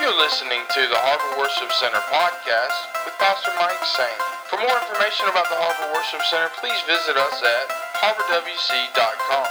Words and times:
You're 0.00 0.16
listening 0.16 0.62
to 0.74 0.80
the 0.86 0.94
Harbor 0.94 1.42
Worship 1.42 1.72
Center 1.74 1.98
podcast 2.06 2.86
with 3.04 3.18
Pastor 3.18 3.50
Mike 3.58 3.82
Sanes. 3.82 4.22
For 4.46 4.54
more 4.54 4.78
information 4.78 5.26
about 5.26 5.50
the 5.50 5.58
Harbor 5.58 5.90
Worship 5.92 6.22
Center, 6.22 6.46
please 6.62 6.78
visit 6.86 7.18
us 7.18 7.42
at 7.42 7.66
harborwc.com. 7.98 9.46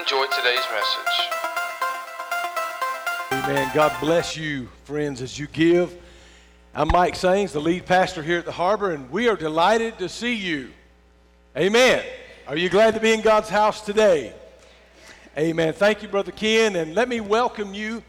Enjoy 0.00 0.24
today's 0.32 0.64
message. 0.72 1.16
Amen. 3.44 3.70
God 3.74 3.92
bless 4.00 4.34
you, 4.34 4.66
friends, 4.84 5.20
as 5.20 5.38
you 5.38 5.46
give. 5.48 5.94
I'm 6.74 6.88
Mike 6.88 7.14
Sanes, 7.14 7.52
the 7.52 7.60
lead 7.60 7.84
pastor 7.84 8.22
here 8.22 8.38
at 8.38 8.46
the 8.46 8.52
Harbor, 8.52 8.92
and 8.92 9.10
we 9.10 9.28
are 9.28 9.36
delighted 9.36 9.98
to 9.98 10.08
see 10.08 10.36
you. 10.36 10.70
Amen. 11.54 12.02
Are 12.48 12.56
you 12.56 12.70
glad 12.70 12.94
to 12.94 13.00
be 13.00 13.12
in 13.12 13.20
God's 13.20 13.50
house 13.50 13.82
today? 13.82 14.32
Amen. 15.36 15.74
Thank 15.74 16.02
you, 16.02 16.08
Brother 16.08 16.32
Ken, 16.32 16.76
and 16.76 16.94
let 16.94 17.10
me 17.10 17.20
welcome 17.20 17.74
you 17.74 18.02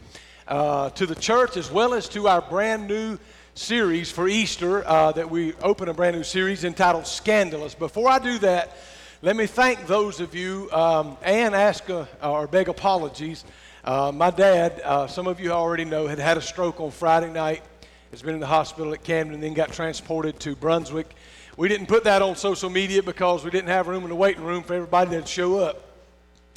uh, 0.48 0.90
to 0.90 1.06
the 1.06 1.14
church 1.14 1.56
as 1.56 1.70
well 1.70 1.94
as 1.94 2.08
to 2.10 2.28
our 2.28 2.40
brand 2.40 2.88
new 2.88 3.18
series 3.54 4.10
for 4.10 4.28
Easter 4.28 4.86
uh, 4.86 5.12
that 5.12 5.30
we 5.30 5.54
open 5.56 5.88
a 5.88 5.94
brand 5.94 6.16
new 6.16 6.24
series 6.24 6.64
entitled 6.64 7.06
Scandalous. 7.06 7.74
Before 7.74 8.08
I 8.08 8.18
do 8.18 8.38
that, 8.38 8.76
let 9.20 9.36
me 9.36 9.46
thank 9.46 9.86
those 9.86 10.20
of 10.20 10.34
you 10.34 10.68
um, 10.72 11.16
and 11.22 11.54
ask 11.54 11.88
uh, 11.88 12.06
or 12.22 12.46
beg 12.46 12.68
apologies. 12.68 13.44
Uh, 13.84 14.10
my 14.14 14.30
dad, 14.30 14.80
uh, 14.84 15.06
some 15.06 15.26
of 15.26 15.40
you 15.40 15.52
already 15.52 15.84
know, 15.84 16.06
had 16.06 16.18
had 16.18 16.36
a 16.36 16.42
stroke 16.42 16.80
on 16.80 16.90
Friday 16.90 17.32
night. 17.32 17.62
Has 18.10 18.20
been 18.20 18.34
in 18.34 18.40
the 18.40 18.46
hospital 18.46 18.92
at 18.92 19.02
Camden, 19.02 19.34
and 19.34 19.42
then 19.42 19.54
got 19.54 19.72
transported 19.72 20.38
to 20.40 20.54
Brunswick. 20.54 21.14
We 21.56 21.68
didn't 21.68 21.86
put 21.86 22.04
that 22.04 22.20
on 22.20 22.36
social 22.36 22.68
media 22.68 23.02
because 23.02 23.42
we 23.42 23.50
didn't 23.50 23.70
have 23.70 23.88
room 23.88 24.02
in 24.02 24.10
the 24.10 24.14
waiting 24.14 24.44
room 24.44 24.62
for 24.62 24.74
everybody 24.74 25.12
to 25.12 25.26
show 25.26 25.58
up. 25.58 25.92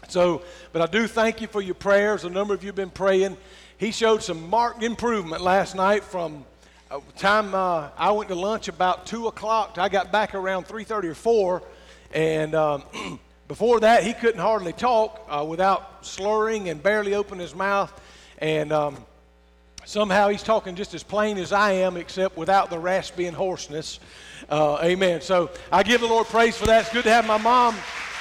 So, 0.09 0.41
but 0.73 0.81
I 0.81 0.85
do 0.85 1.07
thank 1.07 1.39
you 1.39 1.47
for 1.47 1.61
your 1.61 1.75
prayers. 1.75 2.25
A 2.25 2.29
number 2.29 2.53
of 2.53 2.63
you 2.63 2.67
have 2.67 2.75
been 2.75 2.89
praying. 2.89 3.37
He 3.77 3.91
showed 3.91 4.23
some 4.23 4.49
marked 4.49 4.83
improvement 4.83 5.41
last 5.41 5.75
night 5.75 6.05
from 6.05 6.45
uh, 6.89 7.01
time 7.17 7.53
uh, 7.53 7.89
I 7.97 8.11
went 8.11 8.29
to 8.29 8.35
lunch 8.35 8.69
about 8.69 9.05
two 9.05 9.27
o'clock. 9.27 9.77
I 9.77 9.89
got 9.89 10.13
back 10.13 10.33
around 10.33 10.65
three 10.65 10.85
thirty 10.85 11.09
or 11.09 11.13
four, 11.13 11.61
and 12.13 12.55
um, 12.55 12.83
before 13.49 13.81
that 13.81 14.05
he 14.05 14.13
couldn't 14.13 14.39
hardly 14.39 14.71
talk 14.71 15.25
uh, 15.27 15.43
without 15.45 16.05
slurring 16.05 16.69
and 16.69 16.81
barely 16.81 17.15
open 17.15 17.37
his 17.37 17.53
mouth, 17.53 17.91
and 18.37 18.71
um, 18.71 18.95
somehow 19.83 20.29
he's 20.29 20.43
talking 20.43 20.75
just 20.75 20.93
as 20.93 21.03
plain 21.03 21.37
as 21.37 21.51
I 21.51 21.73
am, 21.73 21.97
except 21.97 22.37
without 22.37 22.69
the 22.69 22.79
raspy 22.79 23.25
and 23.25 23.35
hoarseness. 23.35 23.99
Uh, 24.47 24.79
amen. 24.81 25.19
So 25.19 25.49
I 25.69 25.83
give 25.83 25.99
the 25.99 26.07
Lord 26.07 26.27
praise 26.27 26.55
for 26.55 26.65
that. 26.67 26.83
It's 26.83 26.93
good 26.93 27.03
to 27.03 27.11
have 27.11 27.27
my 27.27 27.39
mom 27.39 27.75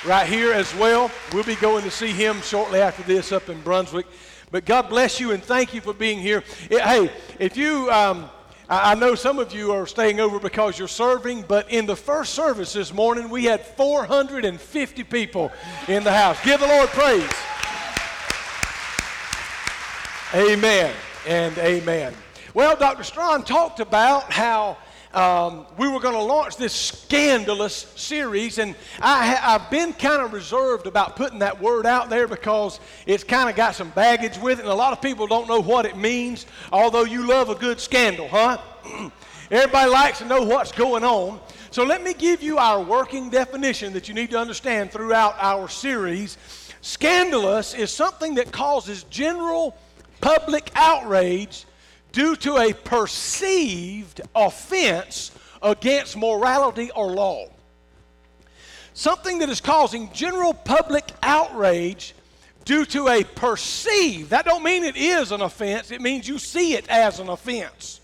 right 0.05 0.27
here 0.27 0.53
as 0.53 0.75
well. 0.75 1.13
We'll 1.33 1.45
be 1.45 1.55
going 1.55 1.85
to 1.85 1.93
see 1.93 2.11
him 2.11 2.41
shortly 2.41 2.81
after 2.81 3.05
this 3.05 3.31
up 3.31 3.49
in 3.49 3.61
Brunswick. 3.61 4.07
But 4.55 4.67
God 4.67 4.89
bless 4.89 5.19
you 5.19 5.33
and 5.33 5.43
thank 5.43 5.75
you 5.75 5.81
for 5.81 5.93
being 5.93 6.21
here. 6.21 6.45
It, 6.71 6.81
hey, 6.81 7.11
if 7.41 7.57
you, 7.57 7.91
um, 7.91 8.31
I, 8.69 8.93
I 8.93 8.95
know 8.95 9.17
some 9.17 9.41
of 9.41 9.53
you 9.53 9.73
are 9.73 9.85
staying 9.85 10.21
over 10.21 10.39
because 10.39 10.79
you're 10.79 10.87
serving, 10.87 11.43
but 11.49 11.73
in 11.73 11.87
the 11.87 11.97
first 11.97 12.35
service 12.35 12.73
this 12.73 12.95
morning, 12.95 13.31
we 13.31 13.47
had 13.47 13.67
450 13.67 15.03
people 15.03 15.51
in 15.89 16.05
the 16.05 16.13
house. 16.13 16.41
Give 16.45 16.61
the 16.61 16.69
Lord 16.69 16.89
praise. 16.91 17.29
Amen 20.33 20.95
and 21.27 21.59
amen. 21.59 22.15
Well, 22.55 22.77
Dr. 22.77 23.03
Strawn 23.03 23.43
talked 23.43 23.81
about 23.81 24.33
how 24.33 24.79
um, 25.15 25.67
we 25.79 25.89
were 25.89 26.01
going 26.01 26.15
to 26.15 26.23
launch 26.23 26.57
this 26.57 26.73
scandalous 26.73 27.87
series, 27.97 28.59
and 28.59 28.75
I, 29.01 29.27
have 29.27 29.71
been 29.71 29.93
kind 29.93 30.23
of 30.23 30.33
reserved 30.33 30.87
about 30.87 31.17
putting 31.17 31.39
that 31.39 31.61
word 31.61 31.87
out 31.87 32.11
there 32.11 32.27
because 32.27 32.81
it's 33.07 33.23
kind 33.23 33.49
of 33.49 33.55
got 33.55 33.75
some 33.75 33.91
baggage 33.91 34.39
with 34.39 34.59
it, 34.59 34.63
and 34.63 34.71
a 34.71 34.75
lot 34.75 34.93
of 34.93 35.01
people 35.01 35.27
don't 35.27 35.49
know 35.49 35.61
what 35.61 35.87
it 35.87 35.97
means, 35.97 36.47
although 36.73 37.05
you 37.05 37.27
love 37.27 37.49
a 37.49 37.55
good 37.55 37.81
scandal, 37.81 38.29
huh? 38.29 38.59
Everybody 39.51 39.91
likes 39.91 40.19
to 40.19 40.25
know 40.25 40.43
what's 40.43 40.73
going 40.73 41.05
on. 41.05 41.39
So 41.71 41.85
let 41.85 42.03
me 42.03 42.15
give 42.15 42.43
you 42.43 42.59
our 42.59 42.83
working 42.83 43.31
definition 43.31 43.93
that 43.93 44.09
you 44.09 44.15
need 44.15 44.31
to 44.31 44.39
understand 44.39 44.91
throughout 44.91 45.37
our 45.39 45.69
series. 45.69 46.39
Scandalous 46.81 47.75
is 47.75 47.91
something 47.91 48.35
that 48.37 48.53
causes 48.53 49.05
general 49.05 49.77
public 50.21 50.71
outrage 50.75 51.67
due 52.15 52.37
to 52.37 52.57
a 52.59 52.73
perceived 52.73 54.21
offense 54.37 55.33
against 55.61 56.17
morality 56.17 56.91
or 56.93 57.09
law. 57.09 57.47
Something 58.95 59.41
that 59.41 59.49
is 59.49 59.61
causing 59.61 60.13
general 60.13 60.55
public 60.55 61.11
outrage 61.25 62.15
due 62.65 62.85
to 62.87 63.09
a 63.09 63.25
perceived, 63.25 64.31
that 64.31 64.45
don't 64.45 64.63
mean 64.63 64.85
it 64.85 64.97
is 64.97 65.33
an 65.33 65.43
offense, 65.43 65.91
it 65.91 66.01
means 66.01 66.29
you 66.29 66.39
see 66.39 66.75
it 66.75 66.89
as 66.89 67.19
an 67.19 67.29
offense. 67.29 68.01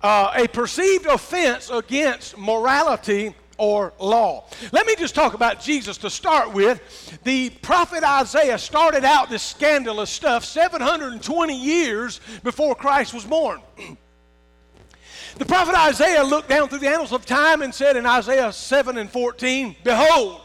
Uh, 0.00 0.32
a 0.36 0.46
perceived 0.46 1.06
offense 1.06 1.70
against 1.70 2.38
morality 2.38 3.34
or 3.58 3.92
law. 3.98 4.44
Let 4.72 4.86
me 4.86 4.96
just 4.96 5.14
talk 5.14 5.34
about 5.34 5.60
Jesus 5.60 5.96
to 5.98 6.10
start 6.10 6.52
with. 6.52 7.20
The 7.24 7.50
prophet 7.50 8.02
Isaiah 8.02 8.58
started 8.58 9.04
out 9.04 9.30
this 9.30 9.42
scandalous 9.42 10.10
stuff 10.10 10.44
720 10.44 11.56
years 11.56 12.20
before 12.42 12.74
Christ 12.74 13.14
was 13.14 13.24
born. 13.24 13.60
the 15.38 15.46
prophet 15.46 15.74
Isaiah 15.76 16.24
looked 16.24 16.48
down 16.48 16.68
through 16.68 16.80
the 16.80 16.88
annals 16.88 17.12
of 17.12 17.24
time 17.26 17.62
and 17.62 17.74
said 17.74 17.96
in 17.96 18.06
Isaiah 18.06 18.52
7 18.52 18.98
and 18.98 19.10
14, 19.10 19.76
Behold, 19.84 20.40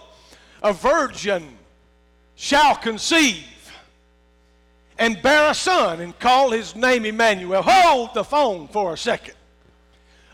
a 0.62 0.74
virgin 0.74 1.58
shall 2.36 2.76
conceive 2.76 3.46
and 5.00 5.22
bear 5.22 5.50
a 5.50 5.54
son 5.56 6.02
and 6.02 6.18
call 6.20 6.52
his 6.52 6.76
name 6.76 7.06
Emmanuel. 7.06 7.64
Hold 7.66 8.14
the 8.14 8.24
phone 8.24 8.68
for 8.68 8.94
a 8.94 8.98
second. 8.98 9.34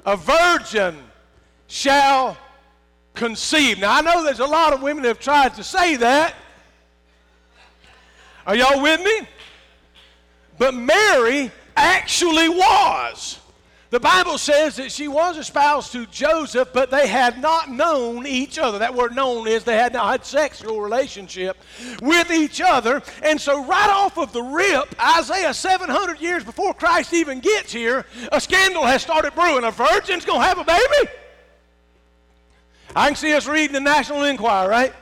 A 0.06 0.18
virgin 0.18 0.98
shall 1.68 2.36
conceived. 3.16 3.82
Now, 3.82 3.96
I 3.96 4.02
know 4.02 4.24
there's 4.24 4.40
a 4.40 4.46
lot 4.46 4.74
of 4.74 4.82
women 4.82 5.04
that 5.04 5.10
have 5.10 5.20
tried 5.20 5.56
to 5.56 5.64
say 5.64 5.96
that. 5.98 6.36
Are 8.46 8.56
y'all 8.56 8.82
with 8.82 9.02
me? 9.02 9.28
But 10.58 10.74
Mary 10.74 11.52
actually 11.76 12.50
was. 12.50 13.40
The 13.92 14.00
Bible 14.00 14.38
says 14.38 14.76
that 14.76 14.92
she 14.92 15.08
was 15.08 15.38
espoused 15.38 15.92
to 15.94 16.06
Joseph, 16.08 16.70
but 16.74 16.92
they 16.92 17.08
had 17.08 17.40
not 17.40 17.70
known 17.70 18.28
each 18.28 18.60
other. 18.60 18.80
That 18.80 18.94
word 18.94 19.16
known 19.16 19.48
is 19.48 19.64
they 19.64 19.78
had 19.78 19.94
not 19.94 20.12
had 20.12 20.26
sexual 20.26 20.82
relationship 20.82 21.56
with 22.02 22.30
each 22.32 22.62
other. 22.62 23.02
And 23.24 23.40
so, 23.40 23.64
right 23.64 23.90
off 23.90 24.18
of 24.18 24.34
the 24.34 24.42
rip, 24.42 24.94
Isaiah 25.02 25.54
700 25.54 26.20
years 26.20 26.44
before 26.44 26.74
Christ 26.74 27.14
even 27.14 27.40
gets 27.40 27.72
here, 27.72 28.06
a 28.32 28.42
scandal 28.42 28.86
has 28.86 29.02
started 29.02 29.34
brewing. 29.34 29.64
A 29.64 29.72
virgin's 29.72 30.26
going 30.26 30.42
to 30.42 30.46
have 30.46 30.58
a 30.58 30.66
baby? 30.66 31.12
I 32.96 33.08
can 33.08 33.16
see 33.16 33.34
us 33.34 33.46
reading 33.46 33.74
the 33.74 33.82
National 33.82 34.24
Enquirer, 34.24 34.70
right? 34.70 34.94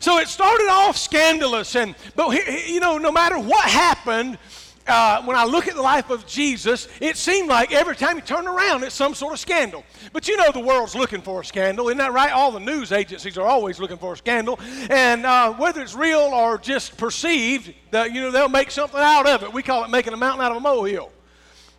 So 0.00 0.18
it 0.18 0.28
started 0.28 0.68
off 0.70 0.96
scandalous, 0.96 1.76
and 1.76 1.94
but 2.14 2.30
you 2.68 2.80
know, 2.80 2.96
no 2.96 3.12
matter 3.12 3.38
what 3.38 3.68
happened, 3.68 4.38
uh, 4.86 5.22
when 5.24 5.36
I 5.36 5.44
look 5.44 5.68
at 5.68 5.74
the 5.74 5.82
life 5.82 6.08
of 6.08 6.26
Jesus, 6.26 6.88
it 7.00 7.18
seemed 7.18 7.48
like 7.48 7.72
every 7.72 7.94
time 7.94 8.16
you 8.16 8.22
turn 8.22 8.46
around, 8.46 8.84
it's 8.84 8.94
some 8.94 9.14
sort 9.14 9.34
of 9.34 9.38
scandal. 9.38 9.84
But 10.14 10.28
you 10.28 10.36
know, 10.38 10.50
the 10.50 10.60
world's 10.60 10.94
looking 10.94 11.20
for 11.20 11.42
a 11.42 11.44
scandal, 11.44 11.88
isn't 11.88 11.98
that 11.98 12.14
right? 12.14 12.32
All 12.32 12.50
the 12.50 12.60
news 12.60 12.90
agencies 12.90 13.36
are 13.36 13.46
always 13.46 13.78
looking 13.78 13.98
for 13.98 14.14
a 14.14 14.16
scandal, 14.16 14.58
and 14.88 15.26
uh, 15.26 15.52
whether 15.54 15.82
it's 15.82 15.94
real 15.94 16.20
or 16.20 16.56
just 16.56 16.96
perceived, 16.96 17.74
the, 17.90 18.04
you 18.04 18.22
know, 18.22 18.30
they'll 18.30 18.48
make 18.48 18.70
something 18.70 19.00
out 19.00 19.26
of 19.26 19.42
it. 19.42 19.52
We 19.52 19.62
call 19.62 19.84
it 19.84 19.90
making 19.90 20.14
a 20.14 20.16
mountain 20.16 20.42
out 20.42 20.52
of 20.52 20.56
a 20.56 20.60
molehill 20.60 21.10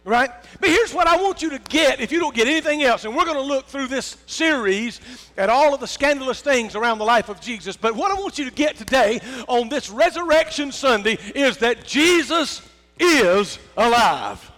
right? 0.07 0.31
But 0.61 0.69
here's 0.69 0.93
what 0.93 1.05
I 1.05 1.17
want 1.17 1.41
you 1.41 1.49
to 1.49 1.59
get 1.59 1.99
if 1.99 2.13
you 2.13 2.19
don't 2.19 2.33
get 2.33 2.47
anything 2.47 2.81
else. 2.81 3.03
And 3.03 3.15
we're 3.15 3.25
going 3.25 3.35
to 3.35 3.41
look 3.41 3.67
through 3.67 3.87
this 3.87 4.15
series 4.25 5.01
at 5.37 5.49
all 5.49 5.73
of 5.73 5.81
the 5.81 5.87
scandalous 5.87 6.41
things 6.41 6.75
around 6.75 6.99
the 6.99 7.05
life 7.05 7.27
of 7.27 7.41
Jesus. 7.41 7.75
But 7.75 7.93
what 7.93 8.09
I 8.09 8.13
want 8.13 8.39
you 8.39 8.45
to 8.45 8.51
get 8.51 8.77
today 8.77 9.19
on 9.49 9.67
this 9.67 9.89
Resurrection 9.89 10.71
Sunday 10.71 11.17
is 11.35 11.57
that 11.57 11.83
Jesus 11.83 12.61
is 12.97 13.59
alive. 13.75 14.49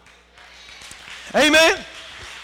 Amen? 1.33 1.77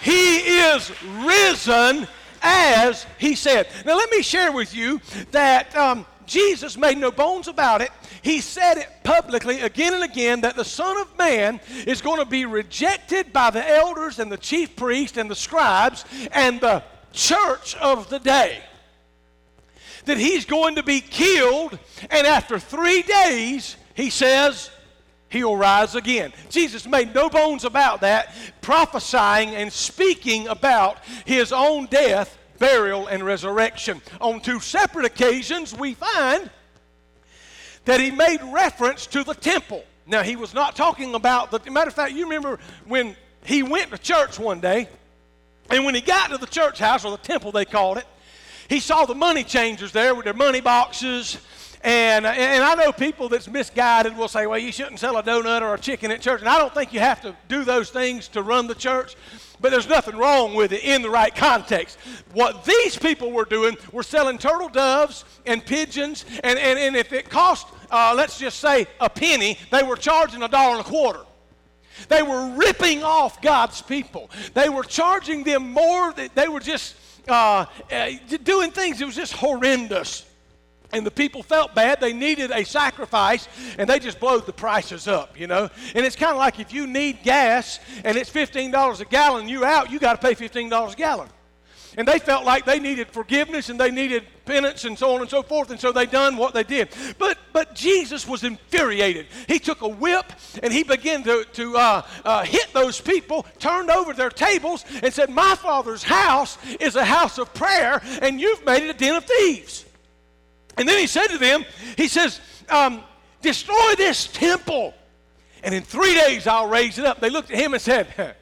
He 0.01 0.38
is 0.38 0.92
risen 1.24 2.08
as 2.42 3.06
he 3.19 3.36
said. 3.36 3.68
Now, 3.86 3.98
let 3.98 4.10
me 4.10 4.24
share 4.24 4.51
with 4.51 4.75
you 4.75 5.00
that 5.31 5.75
um, 5.75 6.08
Jesus 6.25 6.75
made 6.75 6.98
no 6.98 7.12
bones 7.12 7.48
about 7.48 7.81
it. 7.81 7.92
He 8.25 8.42
said 8.42 8.80
it 8.80 8.89
publicly 9.04 9.62
again 9.62 9.94
and 9.94 10.04
again 10.04 10.42
that 10.42 10.56
the 10.56 10.66
Son 10.66 10.98
of 10.98 11.16
Man 11.16 11.62
is 11.86 12.01
going 12.01 12.18
to 12.18 12.25
be 12.25 12.45
rejected 12.45 13.31
by 13.31 13.51
the 13.51 13.69
elders 13.69 14.18
and 14.18 14.31
the 14.31 14.38
chief 14.38 14.75
priests 14.75 15.16
and 15.16 15.30
the 15.30 15.36
scribes 15.36 16.06
and 16.31 16.60
the 16.60 16.81
church 17.12 17.75
of 17.75 18.10
the 18.10 18.18
day. 18.18 18.63
That 20.06 20.18
he's 20.18 20.44
going 20.44 20.74
to 20.74 20.81
be 20.81 21.01
killed, 21.01 21.77
and 22.10 22.25
after 22.25 22.57
three 22.57 23.04
days, 23.04 23.75
he 23.94 24.10
says, 24.10 24.72
he'll 25.30 25.56
rise 25.56 25.94
again. 25.94 26.33
Jesus 26.50 26.88
made 26.88 27.13
no 27.13 27.30
bones 27.30 27.63
about 27.63 28.01
that, 28.01 28.33
prophesying 28.60 29.54
and 29.54 29.72
speaking 29.72 30.48
about 30.48 30.98
his 31.25 31.54
own 31.54 31.86
death 31.86 32.39
burial, 32.57 33.07
and 33.07 33.24
resurrection. 33.24 34.01
On 34.22 34.39
two 34.39 34.60
separate 34.60 35.06
occasions, 35.06 35.75
we 35.75 35.94
find 35.94 36.50
that 37.86 38.00
he 38.00 38.12
made 38.12 38.40
reference 38.52 39.08
to 39.08 39.24
the 39.24 39.34
temple. 39.34 39.84
Now, 40.08 40.22
he 40.22 40.36
was 40.36 40.54
not 40.54 40.76
talking 40.76 41.16
about 41.16 41.52
the 41.52 41.72
matter 41.72 41.88
of 41.88 41.94
fact, 41.94 42.14
you 42.14 42.26
remember 42.26 42.60
when 42.86 43.16
he 43.44 43.64
went 43.64 43.92
to 43.92 43.98
church 43.98 44.38
one 44.38 44.60
day, 44.60 44.88
and 45.70 45.86
when 45.86 45.96
he 45.96 46.02
got 46.02 46.30
to 46.30 46.38
the 46.38 46.48
church 46.48 46.78
house, 46.78 47.06
or 47.06 47.12
the 47.12 47.18
temple 47.18 47.52
they 47.52 47.66
called 47.66 47.98
it, 47.98 48.06
he 48.68 48.80
saw 48.80 49.06
the 49.06 49.16
money 49.16 49.44
changers 49.44 49.92
there 49.92 50.14
with 50.14 50.26
their 50.26 50.34
money 50.34 50.62
boxes. 50.62 51.38
And, 51.86 52.26
and 52.26 52.64
I 52.64 52.74
know 52.74 52.92
people 52.92 53.30
that's 53.30 53.48
misguided 53.48 54.18
will 54.18 54.28
say, 54.28 54.48
well, 54.48 54.58
you 54.58 54.72
shouldn't 54.72 55.00
sell 55.00 55.18
a 55.18 55.24
donut 55.24 55.62
or 55.62 55.76
a 55.76 55.80
chicken 55.80 56.10
at 56.10 56.20
church. 56.20 56.40
And 56.40 56.50
I 56.50 56.58
don't 56.58 56.74
think 56.74 56.92
you 56.94 57.00
have 57.00 57.22
to 57.22 57.36
do 57.48 57.64
those 57.64 57.92
things 57.92 58.28
to 58.30 58.42
run 58.42 58.66
the 58.66 58.74
church, 58.74 59.16
but 59.62 59.70
there's 59.72 59.88
nothing 59.88 60.18
wrong 60.18 60.56
with 60.56 60.72
it 60.72 60.84
in 60.84 61.04
the 61.04 61.12
right 61.12 61.34
context. 61.34 62.00
What 62.34 62.66
these 62.66 62.98
people 62.98 63.32
were 63.32 63.46
doing 63.46 63.78
were 63.92 64.02
selling 64.02 64.40
turtle 64.40 64.68
doves 64.68 65.26
and 65.46 65.64
pigeons, 65.64 66.26
and, 66.44 66.58
and, 66.58 66.80
and 66.80 66.96
if 66.96 67.14
it 67.14 67.30
cost, 67.30 67.68
uh, 67.92 68.16
let's 68.18 68.40
just 68.40 68.60
say, 68.60 68.88
a 69.00 69.08
penny, 69.08 69.60
they 69.70 69.84
were 69.84 69.96
charging 69.96 70.42
a 70.42 70.48
dollar 70.48 70.78
and 70.78 70.82
a 70.82 70.90
quarter. 70.90 71.22
They 72.10 72.24
were 72.24 72.50
ripping 72.56 73.04
off 73.04 73.44
God's 73.44 73.84
people. 73.84 74.32
They 74.56 74.70
were 74.70 74.84
charging 74.84 75.44
them 75.44 75.72
more. 75.72 76.16
They 76.34 76.48
were 76.48 76.62
just 76.62 76.96
uh, 77.28 77.68
uh, 77.92 78.10
doing 78.44 78.72
things. 78.72 79.00
It 79.02 79.06
was 79.06 79.16
just 79.16 79.34
horrendous. 79.34 80.26
And 80.94 81.06
the 81.06 81.12
people 81.12 81.44
felt 81.44 81.76
bad. 81.76 82.00
They 82.00 82.14
needed 82.14 82.52
a 82.52 82.64
sacrifice, 82.66 83.48
and 83.78 83.90
they 83.90 84.00
just 84.00 84.20
blowed 84.20 84.46
the 84.46 84.54
prices 84.54 85.08
up, 85.08 85.40
you 85.40 85.48
know. 85.48 85.70
And 85.94 86.06
it's 86.06 86.16
kind 86.16 86.32
of 86.32 86.38
like 86.38 86.60
if 86.60 86.74
you 86.74 86.88
need 86.88 87.24
gas 87.24 87.80
and 88.04 88.18
it's 88.18 88.30
$15 88.30 89.02
a 89.02 89.06
gallon, 89.06 89.50
you 89.50 89.66
out, 89.66 89.92
you 89.92 90.00
got 90.00 90.20
to 90.20 90.28
pay 90.28 90.36
$15 90.36 90.94
a 90.94 90.96
gallon. 90.96 91.30
And 91.98 92.08
they 92.08 92.20
felt 92.20 92.44
like 92.44 92.66
they 92.66 92.80
needed 92.80 93.08
forgiveness 93.08 93.70
and 93.70 93.80
they 93.80 93.90
needed 93.90 94.26
penance 94.46 94.86
and 94.86 94.98
so 94.98 95.16
on 95.16 95.22
and 95.22 95.30
so 95.30 95.42
forth, 95.42 95.72
and 95.72 95.80
so 95.80 95.92
they 95.92 96.06
done 96.06 96.38
what 96.38 96.54
they 96.54 96.64
did. 96.64 96.90
But 97.18 97.38
but 97.54 97.74
Jesus 97.74 98.28
was 98.28 98.44
infuriated. 98.44 99.28
He 99.48 99.60
took 99.60 99.82
a 99.82 99.88
whip 99.88 100.26
and 100.62 100.74
he 100.74 100.84
began 100.84 101.24
to, 101.24 101.46
to 101.54 101.78
uh, 101.78 102.02
uh, 102.24 102.44
hit 102.44 102.68
those 102.74 103.00
people, 103.00 103.46
turned 103.60 103.90
over 103.90 104.14
their 104.14 104.30
tables, 104.30 104.84
and 105.02 105.14
said, 105.14 105.30
My 105.30 105.56
father's 105.56 106.04
house 106.04 106.58
is 106.80 106.96
a 106.96 107.06
house 107.06 107.38
of 107.38 107.54
prayer, 107.54 108.02
and 108.22 108.42
you've 108.42 108.66
made 108.66 108.84
it 108.84 108.90
a 108.90 108.94
den 108.94 109.16
of 109.16 109.26
thieves. 109.26 109.85
And 110.77 110.88
then 110.88 111.00
he 111.00 111.07
said 111.07 111.27
to 111.27 111.38
them, 111.38 111.66
He 111.98 112.07
says, 112.07 112.39
um, 112.69 113.04
Destroy 113.42 113.94
this 113.98 114.27
temple, 114.27 114.94
and 115.63 115.74
in 115.74 115.83
three 115.83 116.16
days 116.16 116.48
I'll 116.48 116.68
raise 116.68 116.98
it 116.98 117.06
up. 117.06 117.19
They 117.19 117.30
looked 117.30 117.51
at 117.51 117.57
him 117.57 117.74
and 117.74 117.81
said, 117.81 118.36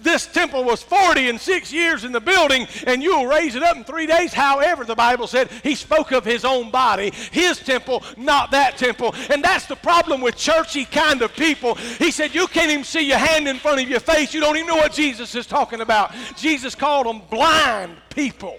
this 0.00 0.26
temple 0.26 0.64
was 0.64 0.82
40 0.82 1.28
and 1.28 1.40
six 1.40 1.72
years 1.72 2.04
in 2.04 2.12
the 2.12 2.20
building, 2.20 2.66
and 2.86 3.02
you'll 3.02 3.26
raise 3.26 3.54
it 3.54 3.62
up 3.62 3.76
in 3.76 3.84
three 3.84 4.06
days. 4.06 4.32
However, 4.32 4.84
the 4.84 4.94
Bible 4.94 5.26
said 5.26 5.50
he 5.62 5.74
spoke 5.74 6.12
of 6.12 6.24
his 6.24 6.44
own 6.44 6.70
body, 6.70 7.12
his 7.32 7.58
temple, 7.58 8.04
not 8.16 8.50
that 8.52 8.76
temple. 8.76 9.14
And 9.30 9.42
that's 9.42 9.66
the 9.66 9.76
problem 9.76 10.20
with 10.20 10.36
churchy 10.36 10.84
kind 10.84 11.22
of 11.22 11.34
people. 11.34 11.74
He 11.74 12.10
said, 12.10 12.34
You 12.34 12.46
can't 12.46 12.70
even 12.70 12.84
see 12.84 13.06
your 13.06 13.18
hand 13.18 13.48
in 13.48 13.56
front 13.56 13.80
of 13.80 13.88
your 13.88 14.00
face. 14.00 14.32
You 14.32 14.40
don't 14.40 14.56
even 14.56 14.68
know 14.68 14.76
what 14.76 14.92
Jesus 14.92 15.34
is 15.34 15.46
talking 15.46 15.80
about. 15.80 16.12
Jesus 16.36 16.74
called 16.74 17.06
them 17.06 17.22
blind 17.30 17.96
people. 18.10 18.58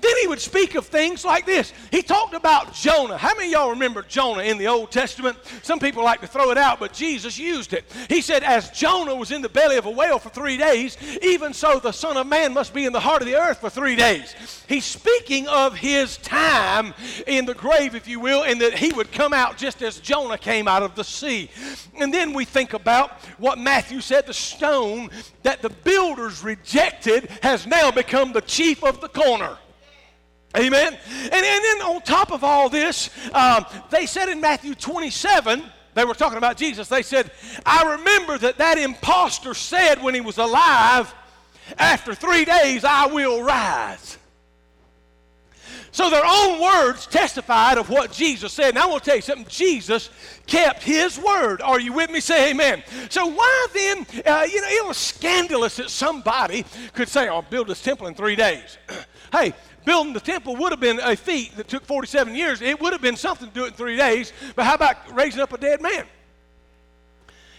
Then 0.00 0.16
he 0.20 0.26
would 0.26 0.40
speak 0.40 0.74
of 0.74 0.86
things 0.86 1.24
like 1.24 1.46
this. 1.46 1.72
He 1.90 2.02
talked 2.02 2.34
about 2.34 2.72
Jonah. 2.74 3.18
How 3.18 3.34
many 3.34 3.48
of 3.48 3.52
y'all 3.52 3.70
remember 3.70 4.02
Jonah 4.02 4.42
in 4.42 4.58
the 4.58 4.66
Old 4.66 4.90
Testament? 4.90 5.36
Some 5.62 5.78
people 5.78 6.02
like 6.02 6.20
to 6.20 6.26
throw 6.26 6.50
it 6.50 6.58
out, 6.58 6.80
but 6.80 6.92
Jesus 6.92 7.38
used 7.38 7.72
it. 7.72 7.84
He 8.08 8.22
said, 8.22 8.42
As 8.42 8.70
Jonah 8.70 9.14
was 9.14 9.30
in 9.30 9.42
the 9.42 9.48
belly 9.48 9.76
of 9.76 9.86
a 9.86 9.90
whale 9.90 10.18
for 10.18 10.30
three 10.30 10.56
days, 10.56 10.96
even 11.22 11.52
so 11.52 11.78
the 11.78 11.92
Son 11.92 12.16
of 12.16 12.26
Man 12.26 12.54
must 12.54 12.72
be 12.72 12.84
in 12.84 12.92
the 12.92 13.00
heart 13.00 13.22
of 13.22 13.28
the 13.28 13.36
earth 13.36 13.60
for 13.60 13.70
three 13.70 13.96
days. 13.96 14.34
He's 14.68 14.84
speaking 14.84 15.48
of 15.48 15.76
his 15.76 16.16
time 16.18 16.94
in 17.26 17.44
the 17.44 17.54
grave, 17.54 17.94
if 17.94 18.08
you 18.08 18.20
will, 18.20 18.44
and 18.44 18.60
that 18.60 18.74
he 18.74 18.92
would 18.92 19.12
come 19.12 19.32
out 19.32 19.56
just 19.56 19.82
as 19.82 19.98
Jonah 19.98 20.38
came 20.38 20.68
out 20.68 20.82
of 20.82 20.94
the 20.94 21.04
sea. 21.04 21.50
And 21.98 22.12
then 22.12 22.32
we 22.32 22.44
think 22.44 22.72
about 22.72 23.12
what 23.38 23.58
Matthew 23.58 24.00
said 24.00 24.26
the 24.26 24.34
stone 24.34 25.10
that 25.42 25.62
the 25.62 25.70
builders 25.70 26.42
rejected 26.42 27.28
has 27.42 27.66
now 27.66 27.90
become 27.90 28.32
the 28.32 28.42
chief 28.42 28.82
of 28.84 29.00
the 29.00 29.08
corner. 29.08 29.58
Amen. 30.56 30.98
And, 31.22 31.32
and 31.32 31.64
then 31.64 31.82
on 31.82 32.02
top 32.02 32.32
of 32.32 32.42
all 32.42 32.68
this, 32.68 33.10
um, 33.32 33.64
they 33.90 34.06
said 34.06 34.28
in 34.28 34.40
Matthew 34.40 34.74
27, 34.74 35.62
they 35.94 36.04
were 36.04 36.14
talking 36.14 36.38
about 36.38 36.56
Jesus, 36.56 36.88
they 36.88 37.02
said, 37.02 37.30
I 37.64 37.96
remember 37.96 38.38
that 38.38 38.58
that 38.58 38.78
impostor 38.78 39.54
said 39.54 40.02
when 40.02 40.14
he 40.14 40.20
was 40.20 40.38
alive, 40.38 41.14
after 41.78 42.14
three 42.14 42.44
days 42.44 42.84
I 42.84 43.06
will 43.06 43.42
rise. 43.42 44.18
So 45.92 46.08
their 46.08 46.24
own 46.24 46.60
words 46.60 47.06
testified 47.06 47.76
of 47.76 47.90
what 47.90 48.12
Jesus 48.12 48.52
said. 48.52 48.70
And 48.70 48.78
I 48.78 48.86
want 48.86 49.02
to 49.02 49.10
tell 49.10 49.16
you 49.16 49.22
something. 49.22 49.46
Jesus 49.48 50.10
kept 50.46 50.82
his 50.82 51.18
word. 51.18 51.60
Are 51.62 51.80
you 51.80 51.92
with 51.92 52.10
me? 52.10 52.20
Say 52.20 52.50
amen. 52.50 52.84
So 53.08 53.26
why 53.26 53.66
then, 53.74 54.06
uh, 54.24 54.46
you 54.50 54.60
know, 54.60 54.68
it 54.68 54.86
was 54.86 54.96
scandalous 54.96 55.76
that 55.76 55.90
somebody 55.90 56.64
could 56.92 57.08
say, 57.08 57.26
I'll 57.26 57.42
build 57.42 57.66
this 57.66 57.82
temple 57.82 58.06
in 58.06 58.14
three 58.14 58.36
days. 58.36 58.78
hey, 59.32 59.52
building 59.90 60.12
the 60.12 60.20
temple 60.20 60.54
would 60.54 60.70
have 60.70 60.78
been 60.78 61.00
a 61.00 61.16
feat 61.16 61.56
that 61.56 61.66
took 61.66 61.84
47 61.84 62.32
years. 62.32 62.62
It 62.62 62.80
would 62.80 62.92
have 62.92 63.02
been 63.02 63.16
something 63.16 63.48
to 63.48 63.52
do 63.52 63.64
it 63.64 63.68
in 63.68 63.72
three 63.72 63.96
days. 63.96 64.32
But 64.54 64.64
how 64.64 64.74
about 64.74 64.94
raising 65.16 65.40
up 65.40 65.52
a 65.52 65.58
dead 65.58 65.82
man? 65.82 66.04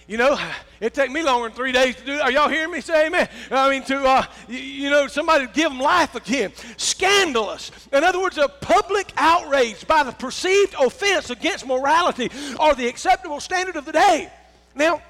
You 0.08 0.16
know, 0.16 0.40
it 0.80 0.94
take 0.94 1.12
me 1.12 1.24
longer 1.24 1.50
than 1.50 1.58
three 1.58 1.74
days 1.74 1.98
to 1.98 2.06
do 2.06 2.14
it. 2.14 2.22
Are 2.22 2.32
y'all 2.32 2.48
hearing 2.48 2.72
me 2.72 2.80
say 2.80 3.08
amen? 3.08 3.28
I 3.52 3.70
mean, 3.70 3.84
to, 3.84 4.02
uh, 4.02 4.24
you, 4.48 4.60
you, 4.60 4.90
know, 4.90 5.08
somebody 5.08 5.46
to 5.46 5.52
give 5.52 5.72
them 5.72 5.82
life 5.82 6.16
again. 6.16 6.54
Scandalous. 6.78 7.70
In 7.92 8.02
other 8.06 8.22
words, 8.22 8.38
a 8.38 8.48
public 8.48 9.12
outrage 9.18 9.86
by 9.86 10.04
the 10.04 10.14
perceived 10.14 10.74
offense 10.80 11.32
against 11.32 11.68
morality 11.68 12.32
or 12.62 12.76
the 12.76 12.88
acceptable 12.88 13.42
standard 13.42 13.76
of 13.76 13.84
the 13.84 13.92
day. 13.92 14.32
Now, 14.74 15.02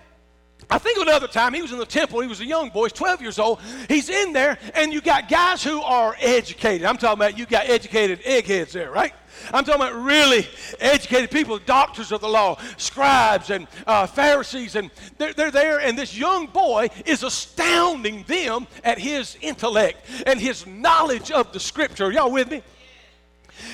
I 0.69 0.77
think 0.77 0.99
another 0.99 1.27
time 1.27 1.53
he 1.53 1.61
was 1.61 1.71
in 1.71 1.79
the 1.79 1.85
temple. 1.85 2.21
He 2.21 2.27
was 2.27 2.39
a 2.39 2.45
young 2.45 2.69
boy, 2.69 2.85
he's 2.85 2.93
12 2.93 3.21
years 3.21 3.39
old. 3.39 3.59
He's 3.87 4.09
in 4.09 4.33
there, 4.33 4.57
and 4.73 4.93
you 4.93 5.01
got 5.01 5.29
guys 5.29 5.63
who 5.63 5.81
are 5.81 6.15
educated. 6.19 6.85
I'm 6.85 6.97
talking 6.97 7.19
about 7.19 7.37
you 7.37 7.45
got 7.45 7.69
educated 7.69 8.21
eggheads 8.23 8.73
there, 8.73 8.91
right? 8.91 9.13
I'm 9.53 9.63
talking 9.63 9.81
about 9.81 9.95
really 9.95 10.47
educated 10.79 11.31
people, 11.31 11.57
doctors 11.59 12.11
of 12.11 12.21
the 12.21 12.29
law, 12.29 12.59
scribes 12.77 13.49
and 13.49 13.67
uh, 13.87 14.07
Pharisees, 14.07 14.75
and 14.75 14.91
they're, 15.17 15.33
they're 15.33 15.51
there, 15.51 15.79
and 15.79 15.97
this 15.97 16.15
young 16.15 16.47
boy 16.47 16.89
is 17.05 17.23
astounding 17.23 18.23
them 18.23 18.67
at 18.83 18.99
his 18.99 19.37
intellect 19.41 20.05
and 20.25 20.39
his 20.39 20.65
knowledge 20.67 21.31
of 21.31 21.51
the 21.53 21.59
scripture. 21.59 22.11
Y'all 22.11 22.31
with 22.31 22.49
me? 22.49 22.61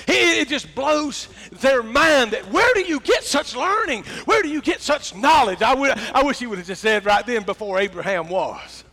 It 0.06 0.48
just 0.48 0.74
blows 0.74 1.28
their 1.60 1.82
mind 1.82 2.32
that 2.32 2.50
where 2.50 2.72
do 2.74 2.80
you 2.80 3.00
get 3.00 3.24
such 3.24 3.54
learning? 3.54 4.04
Where 4.24 4.42
do 4.42 4.48
you 4.48 4.60
get 4.60 4.80
such 4.80 5.14
knowledge? 5.14 5.62
I, 5.62 5.74
would, 5.74 5.90
I 6.14 6.22
wish 6.22 6.38
he 6.38 6.46
would 6.46 6.58
have 6.58 6.66
just 6.66 6.82
said 6.82 7.04
right 7.04 7.24
then 7.24 7.42
before 7.42 7.78
Abraham 7.78 8.28
was. 8.28 8.84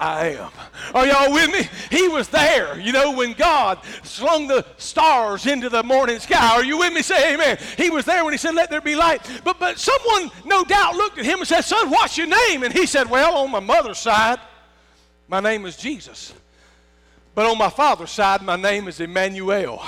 I 0.00 0.30
am. 0.30 0.50
Are 0.94 1.06
y'all 1.06 1.32
with 1.32 1.50
me? 1.52 1.68
He 1.96 2.08
was 2.08 2.26
there, 2.28 2.78
you 2.80 2.92
know, 2.92 3.12
when 3.12 3.34
God 3.34 3.78
slung 4.02 4.48
the 4.48 4.66
stars 4.76 5.46
into 5.46 5.68
the 5.68 5.82
morning 5.82 6.18
sky. 6.18 6.56
Are 6.56 6.64
you 6.64 6.78
with 6.78 6.92
me? 6.92 7.02
Say 7.02 7.34
amen. 7.34 7.58
He 7.76 7.88
was 7.88 8.04
there 8.04 8.24
when 8.24 8.32
he 8.32 8.38
said, 8.38 8.54
Let 8.54 8.68
there 8.68 8.80
be 8.80 8.96
light. 8.96 9.22
But 9.44 9.60
but 9.60 9.78
someone 9.78 10.30
no 10.44 10.64
doubt 10.64 10.96
looked 10.96 11.18
at 11.18 11.24
him 11.24 11.38
and 11.38 11.46
said, 11.46 11.60
Son, 11.60 11.88
what's 11.88 12.18
your 12.18 12.26
name? 12.26 12.64
And 12.64 12.72
he 12.72 12.86
said, 12.86 13.08
Well, 13.08 13.36
on 13.36 13.50
my 13.52 13.60
mother's 13.60 13.98
side, 13.98 14.40
my 15.28 15.38
name 15.38 15.66
is 15.66 15.76
Jesus. 15.76 16.32
But 17.34 17.46
on 17.46 17.56
my 17.56 17.70
father's 17.70 18.10
side, 18.10 18.42
my 18.42 18.56
name 18.56 18.88
is 18.88 18.98
Emmanuel. 18.98 19.82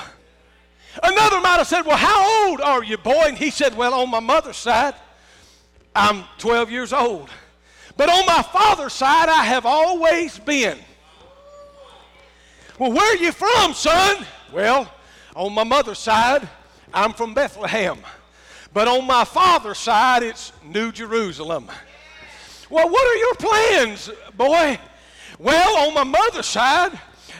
Another 1.02 1.40
might 1.40 1.56
have 1.56 1.66
said, 1.66 1.86
Well, 1.86 1.96
how 1.96 2.48
old 2.48 2.60
are 2.60 2.84
you, 2.84 2.96
boy? 2.96 3.24
And 3.26 3.38
he 3.38 3.50
said, 3.50 3.76
Well, 3.76 3.94
on 3.94 4.10
my 4.10 4.20
mother's 4.20 4.56
side, 4.56 4.94
I'm 5.94 6.24
12 6.38 6.70
years 6.70 6.92
old. 6.92 7.30
But 7.96 8.08
on 8.08 8.26
my 8.26 8.42
father's 8.42 8.92
side, 8.92 9.28
I 9.28 9.44
have 9.44 9.66
always 9.66 10.38
been. 10.38 10.78
Well, 12.78 12.92
where 12.92 13.14
are 13.14 13.18
you 13.18 13.30
from, 13.30 13.72
son? 13.72 14.26
Well, 14.52 14.92
on 15.36 15.52
my 15.52 15.64
mother's 15.64 16.00
side, 16.00 16.48
I'm 16.92 17.12
from 17.12 17.34
Bethlehem. 17.34 17.98
But 18.72 18.88
on 18.88 19.06
my 19.06 19.24
father's 19.24 19.78
side, 19.78 20.24
it's 20.24 20.52
New 20.64 20.90
Jerusalem. 20.90 21.70
Well, 22.68 22.88
what 22.88 23.06
are 23.06 23.16
your 23.16 23.34
plans, 23.34 24.10
boy? 24.36 24.78
Well, 25.38 25.86
on 25.86 25.94
my 25.94 26.02
mother's 26.02 26.46
side, 26.46 26.98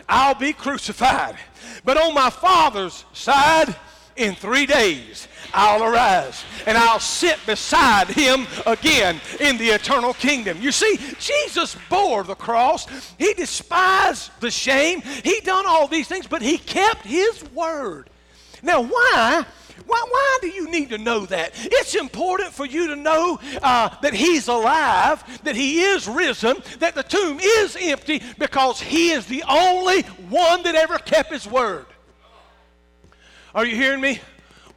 I'll 0.08 0.36
be 0.36 0.52
crucified. 0.52 1.36
But 1.84 1.96
on 1.96 2.14
my 2.14 2.30
Father's 2.30 3.04
side, 3.12 3.74
in 4.16 4.34
three 4.34 4.66
days, 4.66 5.28
I'll 5.52 5.82
arise 5.82 6.44
and 6.66 6.78
I'll 6.78 7.00
sit 7.00 7.38
beside 7.46 8.08
him 8.08 8.46
again 8.66 9.20
in 9.40 9.58
the 9.58 9.70
eternal 9.70 10.14
kingdom. 10.14 10.60
You 10.60 10.72
see, 10.72 10.98
Jesus 11.18 11.76
bore 11.90 12.22
the 12.22 12.34
cross. 12.34 12.86
He 13.18 13.34
despised 13.34 14.30
the 14.40 14.50
shame. 14.50 15.00
He 15.00 15.40
done 15.40 15.64
all 15.66 15.88
these 15.88 16.08
things, 16.08 16.26
but 16.26 16.42
he 16.42 16.58
kept 16.58 17.04
his 17.04 17.44
word. 17.50 18.08
Now, 18.62 18.82
why 18.82 19.44
why, 19.86 20.02
why 20.08 20.38
do 20.40 20.48
you 20.48 20.70
need 20.70 20.90
to 20.90 20.98
know 20.98 21.26
that? 21.26 21.52
It's 21.54 21.94
important 21.94 22.52
for 22.52 22.66
you 22.66 22.88
to 22.88 22.96
know 22.96 23.38
uh, 23.62 23.90
that 24.00 24.14
He's 24.14 24.48
alive, 24.48 25.42
that 25.44 25.56
He 25.56 25.82
is 25.82 26.08
risen, 26.08 26.56
that 26.78 26.94
the 26.94 27.02
tomb 27.02 27.38
is 27.40 27.76
empty, 27.80 28.22
because 28.38 28.80
He 28.80 29.10
is 29.10 29.26
the 29.26 29.44
only 29.48 30.02
one 30.02 30.62
that 30.62 30.74
ever 30.74 30.98
kept 30.98 31.32
His 31.32 31.46
word. 31.46 31.86
Are 33.54 33.64
you 33.64 33.76
hearing 33.76 34.00
me? 34.00 34.20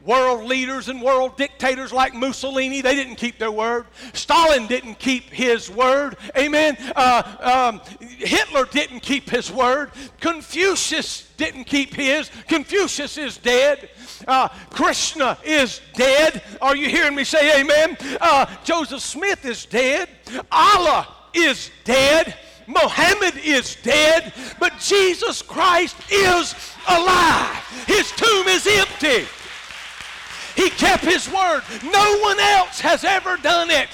World 0.08 0.44
leaders 0.44 0.88
and 0.88 1.02
world 1.02 1.36
dictators 1.36 1.92
like 1.92 2.14
Mussolini, 2.14 2.80
they 2.80 2.94
didn't 2.94 3.16
keep 3.16 3.38
their 3.38 3.52
word. 3.52 3.84
Stalin 4.14 4.66
didn't 4.66 4.98
keep 4.98 5.24
his 5.24 5.68
word. 5.68 6.16
Amen. 6.34 6.78
Uh, 6.96 7.76
um, 7.78 7.98
Hitler 8.00 8.64
didn't 8.64 9.00
keep 9.00 9.28
his 9.28 9.52
word. 9.52 9.90
Confucius 10.18 11.28
didn't 11.36 11.64
keep 11.64 11.92
his. 11.92 12.30
Confucius 12.48 13.18
is 13.18 13.36
dead. 13.36 13.90
Uh, 14.26 14.48
Krishna 14.70 15.36
is 15.44 15.82
dead. 15.92 16.42
Are 16.62 16.74
you 16.74 16.88
hearing 16.88 17.14
me 17.14 17.24
say 17.24 17.60
amen? 17.60 17.98
Uh, 18.18 18.46
Joseph 18.64 19.02
Smith 19.02 19.44
is 19.44 19.66
dead. 19.66 20.08
Allah 20.50 21.06
is 21.34 21.70
dead. 21.84 22.34
Mohammed 22.66 23.36
is 23.44 23.76
dead, 23.82 24.32
but 24.58 24.78
Jesus 24.78 25.42
Christ 25.42 25.96
is 26.10 26.54
alive. 26.88 27.84
His 27.86 28.10
tomb 28.12 28.48
is 28.48 28.66
empty. 28.66 29.26
He 30.58 30.70
kept 30.70 31.04
his 31.04 31.28
word. 31.28 31.62
No 31.84 32.18
one 32.18 32.40
else 32.40 32.80
has 32.80 33.04
ever 33.04 33.36
done 33.36 33.70
it. 33.70 33.88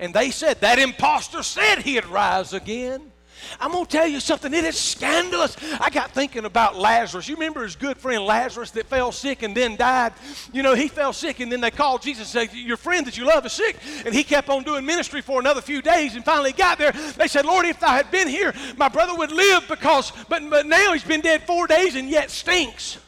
And 0.00 0.12
they 0.12 0.32
said, 0.32 0.60
that 0.60 0.80
impostor 0.80 1.44
said 1.44 1.82
he'd 1.82 2.04
rise 2.06 2.52
again. 2.52 3.12
I'm 3.60 3.70
going 3.70 3.86
to 3.86 3.90
tell 3.90 4.06
you 4.08 4.18
something. 4.18 4.52
It 4.52 4.64
is 4.64 4.76
scandalous. 4.76 5.56
I 5.78 5.90
got 5.90 6.10
thinking 6.10 6.46
about 6.46 6.76
Lazarus. 6.76 7.28
You 7.28 7.36
remember 7.36 7.62
his 7.62 7.76
good 7.76 7.96
friend 7.96 8.24
Lazarus 8.24 8.72
that 8.72 8.86
fell 8.86 9.12
sick 9.12 9.44
and 9.44 9.56
then 9.56 9.76
died? 9.76 10.14
You 10.52 10.64
know, 10.64 10.74
he 10.74 10.88
fell 10.88 11.12
sick 11.12 11.38
and 11.38 11.52
then 11.52 11.60
they 11.60 11.70
called 11.70 12.02
Jesus 12.02 12.34
and 12.34 12.48
said, 12.48 12.56
Your 12.56 12.76
friend 12.76 13.06
that 13.06 13.16
you 13.16 13.24
love 13.24 13.46
is 13.46 13.52
sick. 13.52 13.76
And 14.04 14.12
he 14.12 14.24
kept 14.24 14.48
on 14.48 14.64
doing 14.64 14.84
ministry 14.84 15.20
for 15.20 15.38
another 15.38 15.60
few 15.60 15.80
days 15.80 16.16
and 16.16 16.24
finally 16.24 16.52
got 16.52 16.76
there. 16.76 16.90
They 16.90 17.28
said, 17.28 17.46
Lord, 17.46 17.66
if 17.66 17.78
thou 17.78 17.92
had 17.92 18.10
been 18.10 18.26
here, 18.26 18.52
my 18.76 18.88
brother 18.88 19.14
would 19.14 19.30
live 19.30 19.68
because, 19.68 20.10
but, 20.28 20.42
but 20.50 20.66
now 20.66 20.92
he's 20.92 21.04
been 21.04 21.20
dead 21.20 21.44
four 21.44 21.68
days 21.68 21.94
and 21.94 22.08
yet 22.08 22.32
stinks. 22.32 22.98